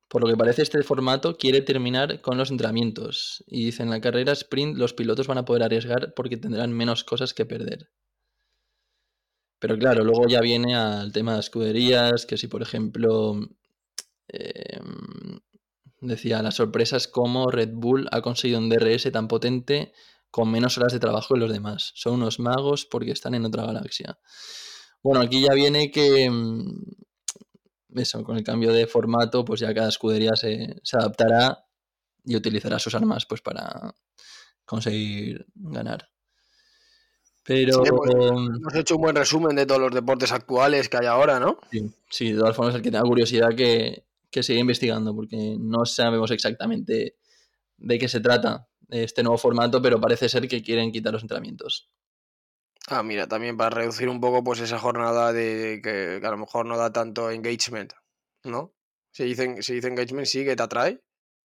por 0.08 0.22
lo 0.22 0.28
que 0.28 0.36
parece, 0.36 0.62
este 0.62 0.82
formato 0.82 1.36
quiere 1.36 1.60
terminar 1.60 2.20
con 2.20 2.36
los 2.36 2.50
entrenamientos. 2.50 3.44
Y 3.46 3.66
dice, 3.66 3.82
en 3.84 3.90
la 3.90 4.00
carrera 4.00 4.32
sprint 4.32 4.76
los 4.76 4.92
pilotos 4.92 5.26
van 5.28 5.38
a 5.38 5.44
poder 5.44 5.62
arriesgar 5.62 6.14
porque 6.14 6.36
tendrán 6.36 6.72
menos 6.72 7.04
cosas 7.04 7.32
que 7.32 7.46
perder. 7.46 7.90
Pero 9.60 9.78
claro, 9.78 10.04
luego 10.04 10.26
ya 10.28 10.40
viene 10.40 10.74
al 10.74 11.12
tema 11.12 11.34
de 11.34 11.40
escuderías, 11.40 12.26
que 12.26 12.36
si 12.36 12.48
por 12.48 12.60
ejemplo 12.62 13.38
eh, 14.28 14.80
decía 16.00 16.42
las 16.42 16.56
sorpresas 16.56 17.08
como 17.08 17.50
Red 17.50 17.70
Bull 17.72 18.08
ha 18.10 18.20
conseguido 18.20 18.58
un 18.58 18.68
DRS 18.68 19.10
tan 19.12 19.28
potente 19.28 19.92
con 20.34 20.50
menos 20.50 20.76
horas 20.78 20.92
de 20.92 20.98
trabajo 20.98 21.34
que 21.34 21.40
los 21.40 21.52
demás. 21.52 21.92
Son 21.94 22.14
unos 22.14 22.40
magos 22.40 22.86
porque 22.86 23.12
están 23.12 23.36
en 23.36 23.44
otra 23.44 23.64
galaxia. 23.66 24.18
Bueno, 25.00 25.20
aquí 25.20 25.40
ya 25.40 25.54
viene 25.54 25.92
que 25.92 26.28
mm, 26.28 28.00
eso, 28.00 28.24
con 28.24 28.36
el 28.36 28.42
cambio 28.42 28.72
de 28.72 28.88
formato, 28.88 29.44
pues 29.44 29.60
ya 29.60 29.72
cada 29.72 29.90
escudería 29.90 30.34
se, 30.34 30.80
se 30.82 30.96
adaptará 30.96 31.64
y 32.24 32.34
utilizará 32.34 32.80
sus 32.80 32.96
armas 32.96 33.26
pues 33.26 33.42
para 33.42 33.94
conseguir 34.64 35.46
ganar. 35.54 36.08
Pero 37.44 37.84
Sí, 37.84 37.90
pues, 37.96 38.10
hemos 38.12 38.74
hecho 38.74 38.96
un 38.96 39.02
buen 39.02 39.14
resumen 39.14 39.54
de 39.54 39.66
todos 39.66 39.82
los 39.82 39.94
deportes 39.94 40.32
actuales 40.32 40.88
que 40.88 40.96
hay 40.96 41.06
ahora, 41.06 41.38
¿no? 41.38 41.60
Sí, 41.70 41.94
sí, 42.10 42.32
de 42.32 42.40
todas 42.40 42.56
formas, 42.56 42.74
el 42.74 42.82
que 42.82 42.90
tenga 42.90 43.04
curiosidad 43.04 43.50
que, 43.56 44.04
que 44.32 44.42
siga 44.42 44.58
investigando, 44.58 45.14
porque 45.14 45.56
no 45.60 45.84
sabemos 45.84 46.32
exactamente 46.32 47.18
de 47.76 47.98
qué 48.00 48.08
se 48.08 48.18
trata 48.18 48.66
este 48.90 49.22
nuevo 49.22 49.38
formato, 49.38 49.80
pero 49.80 50.00
parece 50.00 50.28
ser 50.28 50.48
que 50.48 50.62
quieren 50.62 50.92
quitar 50.92 51.12
los 51.12 51.22
entrenamientos. 51.22 51.90
Ah, 52.88 53.02
mira, 53.02 53.26
también 53.26 53.56
para 53.56 53.70
reducir 53.70 54.08
un 54.08 54.20
poco 54.20 54.44
pues 54.44 54.60
esa 54.60 54.78
jornada 54.78 55.32
de 55.32 55.80
que, 55.82 56.18
que 56.20 56.26
a 56.26 56.30
lo 56.30 56.36
mejor 56.36 56.66
no 56.66 56.76
da 56.76 56.92
tanto 56.92 57.30
engagement, 57.30 57.92
¿no? 58.44 58.74
Si 59.10 59.24
dicen, 59.24 59.62
si 59.62 59.74
dice 59.74 59.88
engagement, 59.88 60.26
sí, 60.26 60.44
que 60.44 60.56
te 60.56 60.62
atrae, 60.62 61.00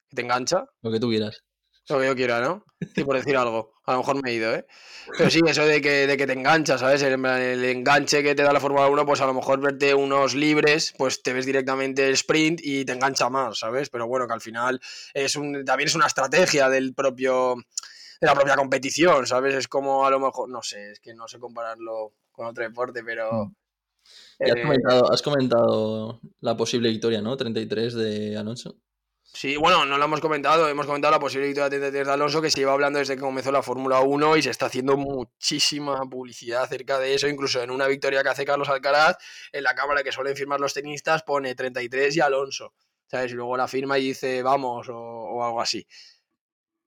que 0.09 0.15
te 0.15 0.21
engancha. 0.21 0.65
Lo 0.81 0.91
que 0.91 0.99
tú 0.99 1.09
quieras. 1.09 1.43
Lo 1.89 1.99
que 1.99 2.05
yo 2.05 2.15
quiera, 2.15 2.41
¿no? 2.41 2.65
Sí, 2.93 3.03
por 3.03 3.15
decir 3.15 3.37
algo. 3.37 3.73
A 3.85 3.93
lo 3.93 3.99
mejor 3.99 4.21
me 4.21 4.31
he 4.31 4.33
ido, 4.33 4.53
¿eh? 4.53 4.65
Pero 5.17 5.29
sí, 5.29 5.39
eso 5.47 5.65
de 5.65 5.81
que, 5.81 6.05
de 6.05 6.17
que 6.17 6.27
te 6.27 6.33
enganchas, 6.33 6.81
¿sabes? 6.81 7.01
El, 7.01 7.13
el, 7.25 7.63
enganche 7.63 8.21
que 8.21 8.35
te 8.35 8.43
da 8.43 8.51
la 8.51 8.59
Fórmula 8.59 8.87
1, 8.87 9.05
pues 9.05 9.21
a 9.21 9.25
lo 9.25 9.33
mejor 9.33 9.61
verte 9.61 9.93
unos 9.93 10.35
libres, 10.35 10.93
pues 10.97 11.23
te 11.23 11.31
ves 11.31 11.45
directamente 11.45 12.05
el 12.07 12.13
sprint 12.13 12.59
y 12.61 12.83
te 12.83 12.91
engancha 12.91 13.29
más, 13.29 13.59
¿sabes? 13.59 13.89
Pero 13.89 14.07
bueno, 14.07 14.27
que 14.27 14.33
al 14.33 14.41
final 14.41 14.81
es 15.13 15.37
un, 15.37 15.63
también 15.63 15.87
es 15.87 15.95
una 15.95 16.07
estrategia 16.07 16.69
del 16.69 16.93
propio 16.93 17.55
de 18.19 18.27
la 18.27 18.33
propia 18.33 18.55
competición, 18.55 19.25
¿sabes? 19.25 19.55
Es 19.55 19.67
como 19.67 20.05
a 20.05 20.11
lo 20.11 20.19
mejor, 20.19 20.49
no 20.49 20.61
sé, 20.61 20.91
es 20.91 20.99
que 20.99 21.13
no 21.13 21.27
sé 21.27 21.39
compararlo 21.39 22.13
con 22.31 22.47
otro 22.47 22.63
deporte, 22.63 23.03
pero... 23.03 23.45
Mm. 23.45 23.55
has, 24.43 24.49
eh, 24.49 24.61
comentado, 24.61 25.11
has 25.11 25.21
comentado 25.21 26.19
la 26.41 26.57
posible 26.57 26.89
victoria, 26.89 27.21
¿no? 27.21 27.37
33 27.37 27.93
de 27.93 28.37
Alonso. 28.37 28.77
Sí, 29.37 29.55
bueno, 29.55 29.85
no 29.85 29.99
lo 29.99 30.05
hemos 30.05 30.19
comentado, 30.19 30.67
hemos 30.67 30.87
comentado 30.87 31.11
la 31.11 31.19
posible 31.19 31.45
victoria 31.45 31.91
de 31.91 32.11
Alonso 32.11 32.41
que 32.41 32.49
se 32.49 32.61
iba 32.61 32.73
hablando 32.73 32.97
desde 32.97 33.13
que 33.13 33.21
comenzó 33.21 33.51
la 33.51 33.61
Fórmula 33.61 33.99
1 33.99 34.37
y 34.37 34.41
se 34.41 34.49
está 34.49 34.65
haciendo 34.65 34.97
muchísima 34.97 36.01
publicidad 36.09 36.63
acerca 36.63 36.97
de 36.97 37.13
eso, 37.13 37.27
incluso 37.27 37.61
en 37.61 37.69
una 37.69 37.85
victoria 37.85 38.23
que 38.23 38.29
hace 38.29 38.45
Carlos 38.45 38.67
Alcaraz, 38.67 39.17
en 39.51 39.61
la 39.61 39.75
cámara 39.75 40.01
que 40.01 40.11
suelen 40.11 40.35
firmar 40.35 40.59
los 40.59 40.73
tenistas 40.73 41.21
pone 41.21 41.53
33 41.53 42.17
y 42.17 42.19
Alonso, 42.19 42.73
¿sabes? 43.05 43.31
Y 43.31 43.35
luego 43.35 43.55
la 43.55 43.67
firma 43.67 43.99
y 43.99 44.07
dice 44.07 44.41
vamos 44.41 44.87
o, 44.89 45.43
algo 45.43 45.61
así, 45.61 45.85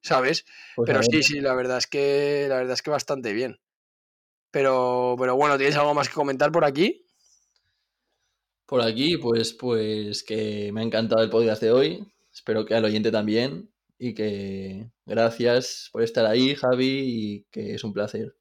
¿sabes? 0.02 0.44
Pues 0.74 0.88
pero 0.88 1.04
sí, 1.04 1.22
sí, 1.22 1.40
la 1.40 1.54
verdad 1.54 1.78
es 1.78 1.86
que 1.86 2.46
la 2.48 2.56
verdad 2.56 2.72
es 2.72 2.82
que 2.82 2.90
bastante 2.90 3.32
bien. 3.32 3.60
Pero, 4.50 5.14
pero 5.16 5.36
bueno, 5.36 5.56
¿tienes 5.56 5.76
algo 5.76 5.94
más 5.94 6.08
que 6.08 6.14
comentar 6.14 6.50
por 6.50 6.64
aquí? 6.64 7.06
Por 8.66 8.82
aquí, 8.82 9.18
pues, 9.18 9.52
pues 9.52 10.24
que 10.24 10.72
me 10.72 10.80
ha 10.80 10.84
encantado 10.84 11.22
el 11.22 11.30
podcast 11.30 11.62
de 11.62 11.70
hoy 11.70 12.12
Espero 12.32 12.64
que 12.64 12.74
al 12.74 12.84
oyente 12.84 13.10
también 13.10 13.70
y 13.98 14.14
que 14.14 14.90
gracias 15.04 15.90
por 15.92 16.02
estar 16.02 16.24
ahí, 16.26 16.54
Javi, 16.54 17.02
y 17.04 17.44
que 17.50 17.74
es 17.74 17.84
un 17.84 17.92
placer. 17.92 18.34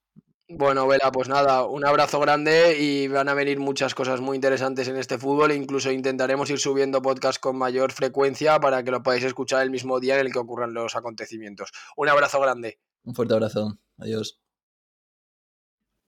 Bueno, 0.52 0.88
Vela, 0.88 1.12
pues 1.12 1.30
nada, 1.30 1.66
un 1.66 1.86
abrazo 1.86 2.20
grande 2.20 2.76
y 2.80 3.08
van 3.08 3.30
a 3.30 3.36
venir 3.36 3.60
muchas 3.60 3.94
cosas 3.94 4.20
muy 4.20 4.36
interesantes 4.36 4.88
en 4.88 4.98
este 4.98 5.20
fútbol. 5.20 5.52
Incluso 5.52 5.92
intentaremos 5.92 6.50
ir 6.50 6.58
subiendo 6.58 7.04
podcast 7.04 7.40
con 7.40 7.56
mayor 7.56 7.92
frecuencia 7.92 8.60
para 8.60 8.82
que 8.82 8.90
lo 8.90 9.04
podáis 9.04 9.24
escuchar 9.24 9.62
el 9.62 9.70
mismo 9.70 10.00
día 10.00 10.20
en 10.20 10.26
el 10.26 10.34
que 10.34 10.40
ocurran 10.40 10.74
los 10.74 10.96
acontecimientos. 10.96 11.70
Un 11.96 12.10
abrazo 12.10 12.40
grande. 12.40 12.80
Un 13.04 13.14
fuerte 13.14 13.36
abrazo. 13.36 13.78
Adiós. 13.98 14.42